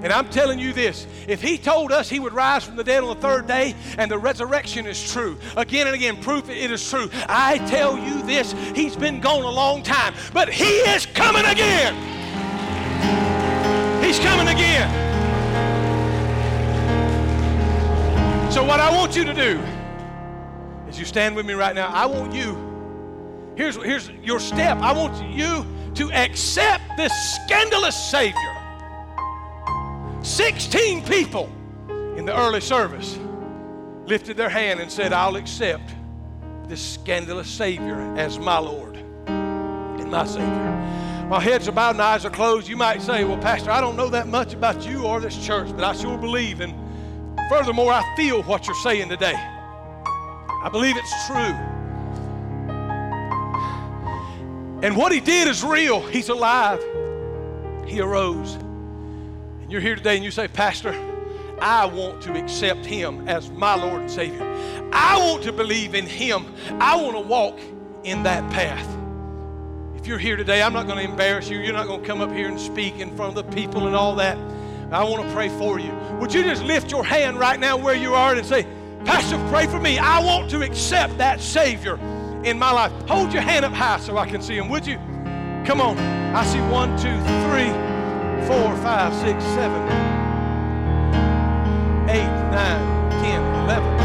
And 0.01 0.13
I'm 0.13 0.29
telling 0.29 0.59
you 0.59 0.73
this 0.73 1.07
if 1.27 1.41
he 1.41 1.57
told 1.57 1.91
us 1.91 2.09
he 2.09 2.19
would 2.19 2.33
rise 2.33 2.63
from 2.63 2.75
the 2.75 2.83
dead 2.83 3.03
on 3.03 3.09
the 3.09 3.21
third 3.21 3.47
day 3.47 3.75
and 3.97 4.09
the 4.09 4.17
resurrection 4.17 4.85
is 4.85 5.11
true, 5.11 5.37
again 5.57 5.87
and 5.87 5.95
again, 5.95 6.17
proof 6.17 6.49
it 6.49 6.71
is 6.71 6.89
true. 6.89 7.09
I 7.27 7.57
tell 7.69 7.97
you 7.97 8.21
this, 8.23 8.53
he's 8.75 8.95
been 8.95 9.19
gone 9.19 9.43
a 9.43 9.49
long 9.49 9.83
time, 9.83 10.13
but 10.33 10.49
he 10.49 10.79
is 10.79 11.05
coming 11.05 11.45
again. 11.45 11.95
He's 14.03 14.19
coming 14.19 14.47
again. 14.47 15.09
So, 18.51 18.63
what 18.63 18.79
I 18.79 18.91
want 18.91 19.15
you 19.15 19.23
to 19.25 19.33
do 19.33 19.61
is 20.89 20.97
you 20.97 21.05
stand 21.05 21.35
with 21.35 21.45
me 21.45 21.53
right 21.53 21.75
now. 21.75 21.89
I 21.89 22.07
want 22.07 22.33
you, 22.33 23.53
here's, 23.55 23.75
here's 23.75 24.09
your 24.23 24.39
step. 24.39 24.79
I 24.79 24.91
want 24.91 25.23
you 25.31 25.65
to 25.93 26.11
accept 26.13 26.83
this 26.97 27.13
scandalous 27.35 27.95
Savior. 28.09 28.58
16 30.21 31.05
people 31.05 31.49
in 32.17 32.25
the 32.25 32.37
early 32.37 32.61
service 32.61 33.17
lifted 34.05 34.35
their 34.35 34.49
hand 34.49 34.79
and 34.79 34.91
said, 34.91 35.13
I'll 35.13 35.37
accept 35.37 35.95
this 36.67 36.81
scandalous 36.81 37.47
Savior 37.47 37.95
as 38.17 38.37
my 38.37 38.57
Lord 38.57 38.97
and 39.27 40.11
my 40.11 40.25
Savior. 40.25 41.25
While 41.29 41.39
heads 41.39 41.67
are 41.67 41.71
bowed 41.71 41.91
and 41.91 42.01
eyes 42.01 42.25
are 42.25 42.31
closed, 42.31 42.67
you 42.67 42.75
might 42.75 43.01
say, 43.01 43.23
Well, 43.23 43.37
Pastor, 43.37 43.71
I 43.71 43.79
don't 43.79 43.95
know 43.95 44.09
that 44.09 44.27
much 44.27 44.53
about 44.53 44.85
you 44.85 45.03
or 45.03 45.19
this 45.19 45.37
church, 45.45 45.69
but 45.75 45.83
I 45.83 45.93
sure 45.93 46.17
believe. 46.17 46.59
And 46.59 46.73
furthermore, 47.49 47.93
I 47.93 48.03
feel 48.15 48.43
what 48.43 48.67
you're 48.67 48.75
saying 48.75 49.09
today. 49.09 49.35
I 49.35 50.69
believe 50.71 50.97
it's 50.97 51.27
true. 51.27 51.55
And 54.81 54.97
what 54.97 55.11
he 55.11 55.19
did 55.19 55.47
is 55.47 55.63
real. 55.63 56.01
He's 56.01 56.29
alive. 56.29 56.83
He 57.85 58.01
arose. 58.01 58.57
You're 59.69 59.81
here 59.81 59.95
today 59.95 60.15
and 60.15 60.25
you 60.25 60.31
say, 60.31 60.47
Pastor, 60.47 60.95
I 61.61 61.85
want 61.85 62.23
to 62.23 62.33
accept 62.33 62.87
him 62.87 63.27
as 63.29 63.51
my 63.51 63.75
Lord 63.75 64.01
and 64.01 64.09
Savior. 64.09 64.41
I 64.91 65.15
want 65.19 65.43
to 65.43 65.53
believe 65.53 65.93
in 65.93 66.07
him. 66.07 66.51
I 66.79 66.95
want 66.95 67.15
to 67.15 67.21
walk 67.21 67.59
in 68.03 68.23
that 68.23 68.51
path. 68.51 68.87
If 69.95 70.07
you're 70.07 70.17
here 70.17 70.37
today, 70.37 70.63
I'm 70.63 70.73
not 70.73 70.87
going 70.87 70.97
to 70.97 71.03
embarrass 71.03 71.51
you. 71.51 71.59
You're 71.59 71.73
not 71.73 71.85
going 71.85 72.01
to 72.01 72.07
come 72.07 72.19
up 72.19 72.31
here 72.31 72.47
and 72.47 72.59
speak 72.59 72.95
in 72.95 73.15
front 73.15 73.37
of 73.37 73.45
the 73.45 73.55
people 73.55 73.85
and 73.85 73.95
all 73.95 74.15
that. 74.15 74.39
I 74.91 75.03
want 75.03 75.27
to 75.27 75.33
pray 75.35 75.49
for 75.49 75.77
you. 75.77 75.91
Would 76.19 76.33
you 76.33 76.41
just 76.41 76.63
lift 76.63 76.89
your 76.89 77.05
hand 77.05 77.37
right 77.37 77.59
now 77.59 77.77
where 77.77 77.95
you 77.95 78.15
are 78.15 78.33
and 78.33 78.43
say, 78.43 78.65
Pastor, 79.05 79.37
pray 79.49 79.67
for 79.67 79.79
me. 79.79 79.99
I 79.99 80.19
want 80.23 80.49
to 80.49 80.63
accept 80.63 81.19
that 81.19 81.41
Savior 81.41 81.99
in 82.43 82.57
my 82.57 82.71
life. 82.71 82.91
Hold 83.07 83.31
your 83.31 83.43
hand 83.43 83.65
up 83.65 83.73
high 83.73 83.99
so 83.99 84.17
I 84.17 84.27
can 84.27 84.41
see 84.41 84.57
him, 84.57 84.67
would 84.69 84.87
you? 84.87 84.95
Come 85.63 85.79
on. 85.79 85.95
I 86.35 86.43
see 86.45 86.59
one, 86.71 86.89
two, 86.97 87.15
three, 87.45 87.88
four, 88.47 88.75
five, 88.77 89.13
six, 89.15 89.43
seven, 89.43 89.81
eight, 92.09 92.31
nine, 92.51 93.11
ten, 93.21 93.41
eleven. 93.63 93.99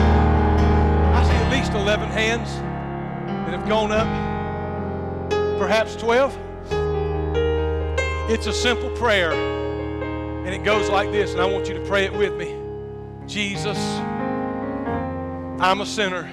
I 1.14 1.24
see 1.24 1.34
at 1.34 1.50
least 1.50 1.72
11 1.72 2.10
hands 2.10 2.50
that 3.26 3.58
have 3.58 3.68
gone 3.68 3.92
up, 3.92 4.08
perhaps 5.58 5.96
12. 5.96 6.38
It's 8.30 8.46
a 8.46 8.52
simple 8.52 8.90
prayer, 8.90 9.32
and 9.32 10.48
it 10.48 10.64
goes 10.64 10.88
like 10.90 11.12
this, 11.12 11.32
and 11.32 11.40
I 11.40 11.46
want 11.46 11.68
you 11.68 11.74
to 11.74 11.84
pray 11.86 12.04
it 12.04 12.12
with 12.12 12.34
me. 12.34 12.54
Jesus, 13.26 13.78
I'm 15.60 15.80
a 15.80 15.86
sinner. 15.86 16.30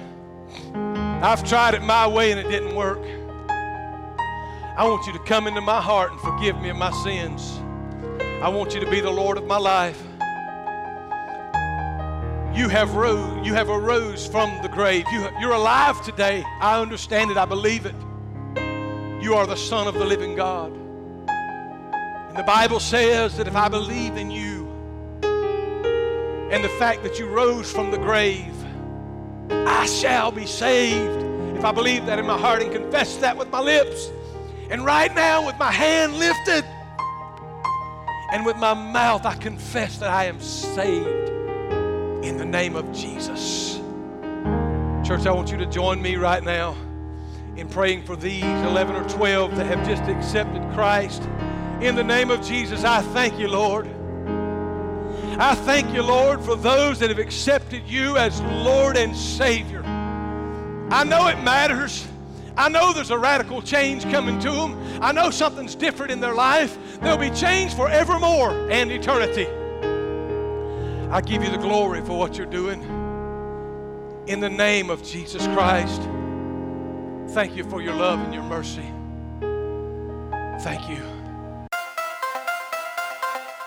I've 1.23 1.43
tried 1.43 1.75
it 1.75 1.83
my 1.83 2.07
way 2.07 2.31
and 2.31 2.39
it 2.39 2.49
didn't 2.49 2.75
work. 2.75 2.99
I 3.47 4.85
want 4.85 5.05
you 5.05 5.13
to 5.13 5.19
come 5.19 5.47
into 5.47 5.61
my 5.61 5.79
heart 5.79 6.11
and 6.11 6.19
forgive 6.19 6.59
me 6.59 6.69
of 6.69 6.77
my 6.77 6.91
sins. 7.03 7.61
I 8.41 8.49
want 8.49 8.73
you 8.73 8.79
to 8.79 8.89
be 8.89 9.01
the 9.01 9.11
Lord 9.11 9.37
of 9.37 9.45
my 9.45 9.57
life. 9.57 10.01
you 12.55 12.67
have 12.69 12.95
rose, 12.95 13.45
you 13.45 13.53
have 13.53 13.69
arose 13.69 14.27
from 14.27 14.61
the 14.61 14.67
grave. 14.67 15.05
You, 15.11 15.29
you're 15.39 15.53
alive 15.53 16.03
today. 16.03 16.43
I 16.59 16.81
understand 16.81 17.31
it. 17.31 17.37
I 17.37 17.45
believe 17.45 17.85
it. 17.85 17.95
You 19.23 19.35
are 19.35 19.45
the 19.45 19.55
Son 19.55 19.87
of 19.87 19.93
the 19.93 20.05
living 20.05 20.35
God. 20.35 20.73
And 21.27 22.35
the 22.35 22.43
Bible 22.43 22.79
says 22.79 23.37
that 23.37 23.47
if 23.47 23.55
I 23.55 23.69
believe 23.69 24.17
in 24.17 24.31
you 24.31 24.67
and 26.51 26.63
the 26.63 26.75
fact 26.79 27.03
that 27.03 27.19
you 27.19 27.27
rose 27.27 27.71
from 27.71 27.91
the 27.91 27.97
grave, 27.97 28.55
I 29.49 29.85
shall 29.85 30.31
be 30.31 30.47
saved. 30.47 31.23
If 31.57 31.63
I 31.63 31.71
believe 31.71 32.07
that 32.07 32.17
in 32.17 32.25
my 32.25 32.39
heart 32.39 32.63
and 32.63 32.71
confess 32.71 33.17
that 33.17 33.37
with 33.37 33.51
my 33.51 33.61
lips, 33.61 34.11
and 34.71 34.83
right 34.83 35.13
now 35.13 35.45
with 35.45 35.59
my 35.59 35.71
hand 35.71 36.15
lifted 36.15 36.65
and 38.31 38.45
with 38.45 38.55
my 38.57 38.73
mouth, 38.73 39.25
I 39.25 39.35
confess 39.35 39.97
that 39.97 40.09
I 40.09 40.25
am 40.25 40.39
saved 40.39 41.29
in 42.25 42.37
the 42.37 42.45
name 42.45 42.75
of 42.75 42.91
Jesus. 42.93 43.75
Church, 45.05 45.25
I 45.25 45.31
want 45.31 45.51
you 45.51 45.57
to 45.57 45.65
join 45.65 46.01
me 46.01 46.15
right 46.15 46.41
now 46.41 46.75
in 47.57 47.67
praying 47.67 48.03
for 48.03 48.15
these 48.15 48.43
11 48.43 48.95
or 48.95 49.07
12 49.09 49.55
that 49.57 49.65
have 49.65 49.85
just 49.85 50.03
accepted 50.03 50.61
Christ. 50.73 51.21
In 51.81 51.95
the 51.95 52.03
name 52.03 52.31
of 52.31 52.41
Jesus, 52.41 52.83
I 52.83 53.01
thank 53.01 53.37
you, 53.37 53.49
Lord. 53.49 53.87
I 55.37 55.55
thank 55.55 55.93
you, 55.93 56.01
Lord, 56.01 56.41
for 56.41 56.55
those 56.55 56.99
that 56.99 57.09
have 57.09 57.19
accepted 57.19 57.87
you 57.87 58.15
as 58.15 58.39
Lord 58.41 58.95
and 58.95 59.15
Savior. 59.15 59.83
I 59.83 61.03
know 61.03 61.27
it 61.27 61.41
matters. 61.41 62.07
I 62.61 62.69
know 62.69 62.93
there's 62.93 63.09
a 63.09 63.17
radical 63.17 63.59
change 63.63 64.03
coming 64.03 64.37
to 64.41 64.51
them. 64.51 64.77
I 65.01 65.11
know 65.11 65.31
something's 65.31 65.73
different 65.73 66.11
in 66.11 66.19
their 66.19 66.35
life. 66.35 66.77
They'll 67.01 67.17
be 67.17 67.31
changed 67.31 67.75
forevermore 67.75 68.51
and 68.69 68.91
eternity. 68.91 69.47
I 71.09 71.21
give 71.21 71.43
you 71.43 71.49
the 71.49 71.57
glory 71.57 72.01
for 72.01 72.19
what 72.19 72.37
you're 72.37 72.45
doing. 72.45 72.83
In 74.27 74.39
the 74.41 74.49
name 74.49 74.91
of 74.91 75.01
Jesus 75.01 75.47
Christ, 75.47 76.03
thank 77.33 77.55
you 77.55 77.63
for 77.63 77.81
your 77.81 77.95
love 77.95 78.19
and 78.19 78.31
your 78.31 78.43
mercy. 78.43 78.85
Thank 80.61 80.87
you. 80.87 81.01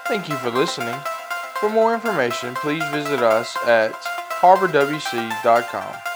Thank 0.06 0.28
you 0.28 0.36
for 0.36 0.50
listening. 0.50 1.00
For 1.56 1.68
more 1.68 1.94
information, 1.94 2.54
please 2.54 2.84
visit 2.90 3.24
us 3.24 3.56
at 3.66 3.92
harborwc.com. 4.40 6.13